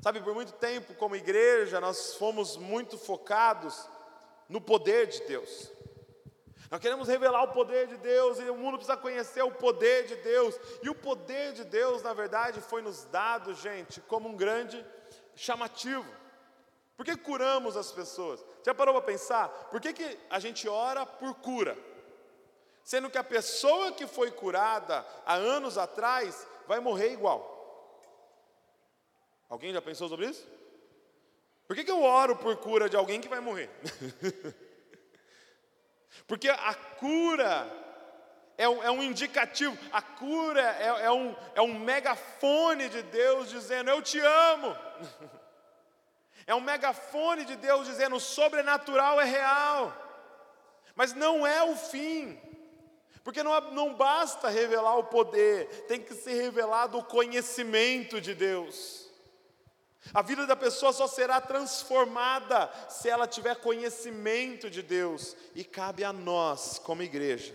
Sabe, 0.03 0.21
por 0.21 0.35
muito 0.35 0.53
tempo, 0.55 0.93
como 0.95 1.15
igreja, 1.15 1.81
nós 1.81 2.17
fomos 2.17 2.57
muito 2.57 2.99
focados 2.99 3.89
no 4.49 4.61
poder 4.61 5.07
de 5.07 5.21
Deus. 5.23 5.71
Nós 6.73 6.81
queremos 6.81 7.07
revelar 7.07 7.43
o 7.43 7.53
poder 7.53 7.87
de 7.87 7.99
Deus 7.99 8.39
e 8.39 8.49
o 8.49 8.57
mundo 8.57 8.79
precisa 8.79 8.97
conhecer 8.97 9.43
o 9.43 9.51
poder 9.51 10.07
de 10.07 10.17
Deus. 10.17 10.59
E 10.83 10.89
o 10.89 10.95
poder 10.95 11.53
de 11.53 11.65
Deus, 11.65 12.03
na 12.03 12.15
verdade, 12.15 12.63
foi 12.63 12.81
nos 12.81 13.05
dado, 13.05 13.53
gente, 13.53 14.01
como 14.01 14.31
um 14.31 14.35
grande 14.35 14.83
chamativo. 15.37 16.11
Por 16.97 17.05
que 17.05 17.15
curamos 17.15 17.77
as 17.77 17.93
pessoas? 17.93 18.43
Já 18.65 18.75
parou 18.75 18.95
para 18.95 19.05
pensar? 19.05 19.51
Por 19.71 19.83
que, 19.83 19.93
que 19.93 20.19
a 20.31 20.39
gente 20.39 20.67
ora 20.67 21.05
por 21.05 21.35
cura? 21.35 21.77
Sendo 22.83 23.11
que 23.11 23.19
a 23.19 23.25
pessoa 23.25 23.93
que 23.93 24.07
foi 24.07 24.31
curada 24.31 25.07
há 25.27 25.35
anos 25.35 25.77
atrás 25.77 26.49
vai 26.67 26.81
morrer 26.81 27.13
igual. 27.13 27.53
Alguém 29.47 29.75
já 29.75 29.83
pensou 29.83 30.09
sobre 30.09 30.25
isso? 30.25 30.49
Por 31.67 31.77
que, 31.77 31.85
que 31.85 31.91
eu 31.91 32.03
oro 32.03 32.35
por 32.35 32.57
cura 32.57 32.89
de 32.89 32.97
alguém 32.97 33.21
que 33.21 33.29
vai 33.29 33.41
morrer? 33.41 33.69
Porque 36.27 36.49
a 36.49 36.75
cura 36.75 37.67
é 38.57 38.69
um, 38.69 38.83
é 38.83 38.91
um 38.91 39.03
indicativo, 39.03 39.77
a 39.93 40.03
cura 40.03 40.63
é, 40.79 41.05
é, 41.05 41.11
um, 41.11 41.35
é 41.55 41.61
um 41.61 41.79
megafone 41.79 42.89
de 42.89 43.03
Deus 43.03 43.51
dizendo: 43.51 43.91
Eu 43.91 44.03
te 44.03 44.19
amo. 44.21 44.77
É 46.47 46.55
um 46.55 46.61
megafone 46.61 47.45
de 47.45 47.57
Deus 47.57 47.87
dizendo: 47.87 48.17
o 48.17 48.21
sobrenatural 48.21 49.21
é 49.21 49.25
real, 49.25 49.95
mas 50.95 51.15
não 51.15 51.47
é 51.47 51.63
o 51.63 51.77
fim, 51.77 52.41
porque 53.23 53.43
não, 53.43 53.59
não 53.73 53.95
basta 53.95 54.49
revelar 54.49 54.97
o 54.97 55.05
poder, 55.05 55.69
tem 55.87 56.01
que 56.01 56.15
ser 56.15 56.35
revelado 56.35 56.99
o 56.99 57.05
conhecimento 57.05 58.21
de 58.21 58.35
Deus. 58.35 59.02
A 60.13 60.21
vida 60.21 60.47
da 60.47 60.57
pessoa 60.57 60.93
só 60.93 61.07
será 61.07 61.41
transformada 61.41 62.71
se 62.89 63.09
ela 63.09 63.27
tiver 63.27 63.57
conhecimento 63.57 64.69
de 64.69 64.83
Deus, 64.83 65.37
e 65.55 65.63
cabe 65.63 66.03
a 66.03 66.13
nós, 66.13 66.79
como 66.79 67.03
igreja, 67.03 67.55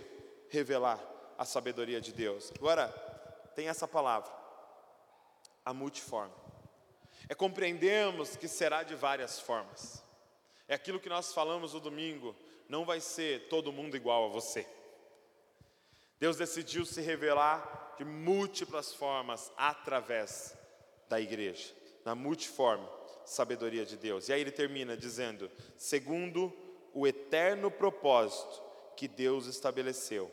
revelar 0.50 1.00
a 1.38 1.44
sabedoria 1.44 2.00
de 2.00 2.14
Deus. 2.14 2.52
Agora, 2.58 2.88
tem 3.54 3.68
essa 3.68 3.88
palavra, 3.88 4.32
a 5.66 5.74
multiforme. 5.74 6.34
É 7.28 7.36
compreendermos 7.36 8.38
que 8.38 8.48
será 8.48 8.84
de 8.84 8.96
várias 8.96 9.40
formas. 9.40 10.02
É 10.70 10.76
aquilo 10.76 11.00
que 11.00 11.10
nós 11.10 11.34
falamos 11.34 11.74
no 11.74 11.82
domingo, 11.82 12.34
não 12.70 12.86
vai 12.86 13.02
ser 13.02 13.50
todo 13.50 13.74
mundo 13.74 13.98
igual 13.98 14.26
a 14.26 14.30
você. 14.30 14.66
Deus 16.18 16.38
decidiu 16.38 16.86
se 16.86 17.02
revelar 17.02 17.96
de 17.98 18.06
múltiplas 18.06 18.94
formas 18.94 19.52
através 19.58 20.58
da 21.10 21.20
igreja 21.20 21.77
na 22.08 22.16
multiforme 22.16 22.88
sabedoria 23.26 23.86
de 23.86 23.98
Deus. 23.98 24.30
E 24.30 24.34
aí 24.34 24.40
ele 24.40 24.52
termina 24.52 24.96
dizendo: 24.96 25.52
segundo 25.78 26.54
o 26.94 27.06
eterno 27.06 27.70
propósito 27.70 28.64
que 28.96 29.10
Deus 29.10 29.46
estabeleceu 29.46 30.32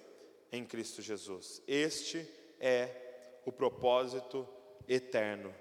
em 0.53 0.65
Cristo 0.65 1.03
Jesus. 1.03 1.61
Este 1.67 2.25
é 2.61 3.41
o 3.45 3.51
propósito 3.51 4.49
eterno 4.87 5.53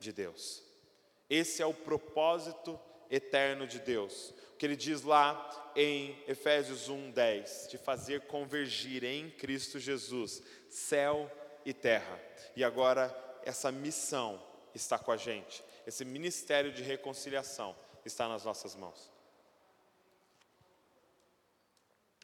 de 0.00 0.12
Deus. 0.12 0.60
Esse 1.28 1.62
é 1.62 1.66
o 1.66 1.72
propósito 1.72 2.78
eterno 3.08 3.64
de 3.64 3.78
Deus. 3.78 4.34
O 4.52 4.56
que 4.56 4.66
ele 4.66 4.74
diz 4.74 5.02
lá 5.02 5.72
em 5.76 6.20
Efésios 6.26 6.90
1:10, 6.90 7.68
de 7.70 7.78
fazer 7.78 8.22
convergir 8.22 9.04
em 9.04 9.30
Cristo 9.30 9.78
Jesus 9.78 10.42
céu 10.68 11.30
e 11.64 11.72
terra. 11.72 12.20
E 12.56 12.64
agora 12.64 13.16
essa 13.44 13.70
missão 13.70 14.49
está 14.74 14.98
com 14.98 15.12
a 15.12 15.16
gente. 15.16 15.62
Esse 15.86 16.04
ministério 16.04 16.72
de 16.72 16.82
reconciliação 16.82 17.76
está 18.04 18.28
nas 18.28 18.44
nossas 18.44 18.74
mãos. 18.74 19.10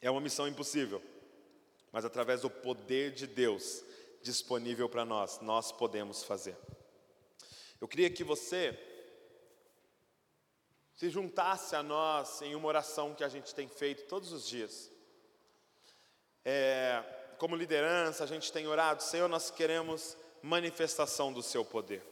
É 0.01 0.11
uma 0.11 0.21
missão 0.21 0.47
impossível, 0.47 1.03
mas 1.91 2.05
através 2.05 2.43
do 2.43 2.51
poder 2.51 3.13
de 3.13 3.27
Deus 3.27 3.83
disponível 4.23 4.89
para 4.89 5.05
nós, 5.05 5.41
nós 5.41 5.73
podemos 5.73 6.23
fazer. 6.23 6.57
Eu 7.81 7.89
queria 7.89 8.11
que 8.11 8.25
você 8.25 8.79
se 10.95 11.11
juntasse 11.11 11.77
a 11.77 11.83
nós 11.83 12.41
em 12.43 12.55
uma 12.55 12.69
oração 12.69 13.15
que 13.15 13.23
a 13.23 13.29
gente 13.29 13.55
tem 13.55 13.69
feito 13.69 14.09
todos 14.09 14.33
os 14.33 14.47
dias. 14.47 14.91
É, 16.45 17.03
como 17.39 17.55
liderança, 17.55 18.25
a 18.25 18.27
gente 18.27 18.53
tem 18.53 18.67
orado, 18.67 19.03
Senhor, 19.03 19.29
nós 19.29 19.51
queremos 19.51 20.17
manifestação 20.43 21.33
do 21.33 21.43
Seu 21.43 21.65
poder. 21.65 22.03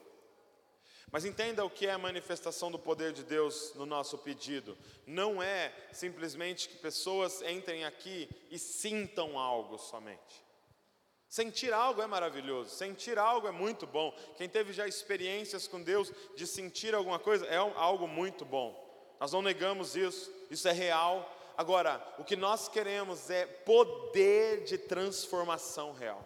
Mas 1.10 1.24
entenda 1.24 1.64
o 1.64 1.70
que 1.70 1.86
é 1.86 1.92
a 1.92 1.98
manifestação 1.98 2.70
do 2.70 2.78
poder 2.78 3.12
de 3.12 3.22
Deus 3.22 3.72
no 3.74 3.86
nosso 3.86 4.18
pedido. 4.18 4.76
Não 5.06 5.42
é 5.42 5.72
simplesmente 5.92 6.68
que 6.68 6.76
pessoas 6.76 7.42
entrem 7.42 7.84
aqui 7.84 8.28
e 8.50 8.58
sintam 8.58 9.38
algo 9.38 9.78
somente. 9.78 10.44
Sentir 11.28 11.72
algo 11.72 12.00
é 12.00 12.06
maravilhoso, 12.06 12.70
sentir 12.70 13.18
algo 13.18 13.48
é 13.48 13.50
muito 13.50 13.88
bom. 13.88 14.16
Quem 14.36 14.48
teve 14.48 14.72
já 14.72 14.86
experiências 14.86 15.66
com 15.66 15.82
Deus 15.82 16.12
de 16.36 16.46
sentir 16.46 16.94
alguma 16.94 17.18
coisa 17.18 17.44
é 17.46 17.56
algo 17.56 18.06
muito 18.06 18.44
bom. 18.44 18.84
Nós 19.18 19.32
não 19.32 19.42
negamos 19.42 19.96
isso, 19.96 20.32
isso 20.50 20.68
é 20.68 20.72
real. 20.72 21.28
Agora, 21.56 22.00
o 22.18 22.24
que 22.24 22.36
nós 22.36 22.68
queremos 22.68 23.30
é 23.30 23.46
poder 23.46 24.64
de 24.64 24.78
transformação 24.78 25.92
real. 25.92 26.24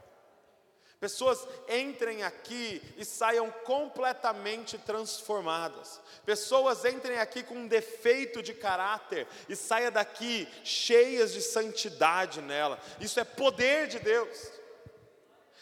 Pessoas 1.00 1.46
entrem 1.68 2.24
aqui 2.24 2.82
e 2.96 3.04
saiam 3.04 3.50
completamente 3.64 4.76
transformadas. 4.78 6.00
Pessoas 6.26 6.84
entrem 6.84 7.18
aqui 7.18 7.44
com 7.44 7.54
um 7.54 7.68
defeito 7.68 8.42
de 8.42 8.52
caráter 8.52 9.28
e 9.48 9.54
saiam 9.54 9.92
daqui 9.92 10.48
cheias 10.64 11.32
de 11.32 11.40
santidade 11.40 12.40
nela. 12.40 12.80
Isso 13.00 13.20
é 13.20 13.24
poder 13.24 13.86
de 13.86 14.00
Deus. 14.00 14.50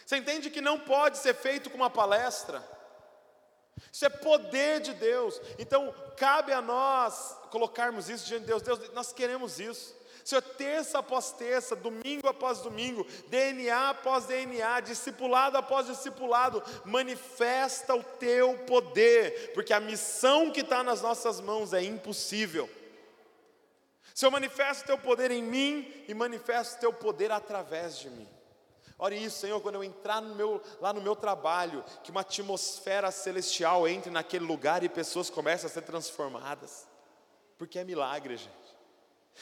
Você 0.06 0.16
entende 0.16 0.48
que 0.48 0.62
não 0.62 0.80
pode 0.80 1.18
ser 1.18 1.34
feito 1.34 1.68
com 1.68 1.76
uma 1.76 1.90
palestra. 1.90 2.64
Isso 3.92 4.06
é 4.06 4.08
poder 4.08 4.80
de 4.80 4.94
Deus. 4.94 5.38
Então, 5.58 5.94
cabe 6.16 6.52
a 6.52 6.62
nós 6.62 7.36
colocarmos 7.50 8.08
isso 8.08 8.26
diante 8.26 8.42
de 8.42 8.46
Deus. 8.46 8.62
Deus, 8.62 8.92
nós 8.94 9.12
queremos 9.12 9.60
isso. 9.60 9.94
Senhor, 10.26 10.42
terça 10.42 10.98
após 10.98 11.30
terça, 11.30 11.76
domingo 11.76 12.26
após 12.26 12.58
domingo, 12.58 13.06
DNA 13.28 13.90
após 13.90 14.24
DNA, 14.24 14.80
discipulado 14.80 15.56
após 15.56 15.86
discipulado, 15.86 16.60
manifesta 16.84 17.94
o 17.94 18.02
teu 18.02 18.58
poder, 18.66 19.52
porque 19.54 19.72
a 19.72 19.78
missão 19.78 20.50
que 20.50 20.62
está 20.62 20.82
nas 20.82 21.00
nossas 21.00 21.40
mãos 21.40 21.72
é 21.72 21.80
impossível. 21.80 22.68
Senhor, 24.12 24.32
manifesta 24.32 24.82
o 24.82 24.86
teu 24.86 24.98
poder 24.98 25.30
em 25.30 25.44
mim 25.44 26.04
e 26.08 26.12
manifesta 26.12 26.76
o 26.76 26.80
teu 26.80 26.92
poder 26.92 27.30
através 27.30 27.96
de 27.96 28.10
mim. 28.10 28.28
Ore 28.98 29.14
isso, 29.14 29.38
Senhor, 29.38 29.60
quando 29.60 29.76
eu 29.76 29.84
entrar 29.84 30.20
no 30.20 30.34
meu, 30.34 30.60
lá 30.80 30.92
no 30.92 31.00
meu 31.00 31.14
trabalho, 31.14 31.84
que 32.02 32.10
uma 32.10 32.22
atmosfera 32.22 33.12
celestial 33.12 33.86
entre 33.86 34.10
naquele 34.10 34.44
lugar 34.44 34.82
e 34.82 34.88
pessoas 34.88 35.30
começam 35.30 35.70
a 35.70 35.72
ser 35.72 35.82
transformadas, 35.82 36.88
porque 37.56 37.78
é 37.78 37.84
milagre, 37.84 38.36
gente. 38.36 38.65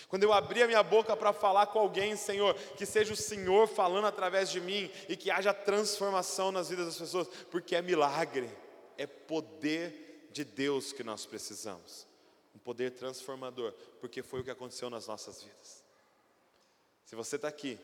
Quando 0.09 0.23
eu 0.25 0.33
abrir 0.33 0.63
a 0.63 0.67
minha 0.67 0.83
boca 0.83 1.17
para 1.17 1.33
falar 1.33 1.67
com 1.69 1.79
alguém, 1.79 2.17
Senhor, 2.17 2.55
que 2.77 2.85
seja 2.85 3.13
o 3.13 3.17
Senhor 3.17 3.67
falando 3.67 4.07
através 4.07 4.51
de 4.51 4.61
mim 4.61 4.91
e 5.09 5.17
que 5.17 5.31
haja 5.31 5.55
transformação 5.55 6.51
nas 6.51 6.69
vidas 6.69 6.87
das 6.87 6.99
pessoas, 6.99 7.29
porque 7.51 7.77
é 7.77 7.83
milagre, 7.83 8.51
é 8.97 9.07
poder 9.07 10.29
de 10.33 10.45
Deus 10.45 10.93
que 10.93 11.05
nós 11.05 11.25
precisamos, 11.25 12.07
um 12.55 12.59
poder 12.59 12.91
transformador, 12.91 13.73
porque 14.01 14.23
foi 14.23 14.41
o 14.41 14.45
que 14.45 14.51
aconteceu 14.51 14.91
nas 14.91 15.07
nossas 15.07 15.43
vidas. 15.43 15.85
Se 17.05 17.15
você 17.15 17.37
está 17.37 17.47
aqui, 17.47 17.79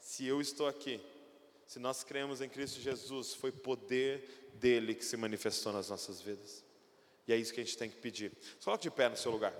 se 0.00 0.26
eu 0.26 0.40
estou 0.40 0.66
aqui, 0.66 1.00
se 1.66 1.78
nós 1.78 2.02
cremos 2.02 2.40
em 2.40 2.48
Cristo 2.48 2.80
Jesus, 2.80 3.34
foi 3.34 3.52
poder 3.52 4.50
dele 4.54 4.94
que 4.94 5.04
se 5.04 5.16
manifestou 5.16 5.72
nas 5.72 5.88
nossas 5.88 6.20
vidas, 6.20 6.64
e 7.26 7.32
é 7.32 7.36
isso 7.36 7.52
que 7.52 7.60
a 7.60 7.64
gente 7.64 7.76
tem 7.76 7.88
que 7.90 7.96
pedir. 7.96 8.32
Coloque 8.64 8.82
de 8.82 8.90
pé 8.90 9.08
no 9.08 9.16
seu 9.16 9.30
lugar. 9.30 9.54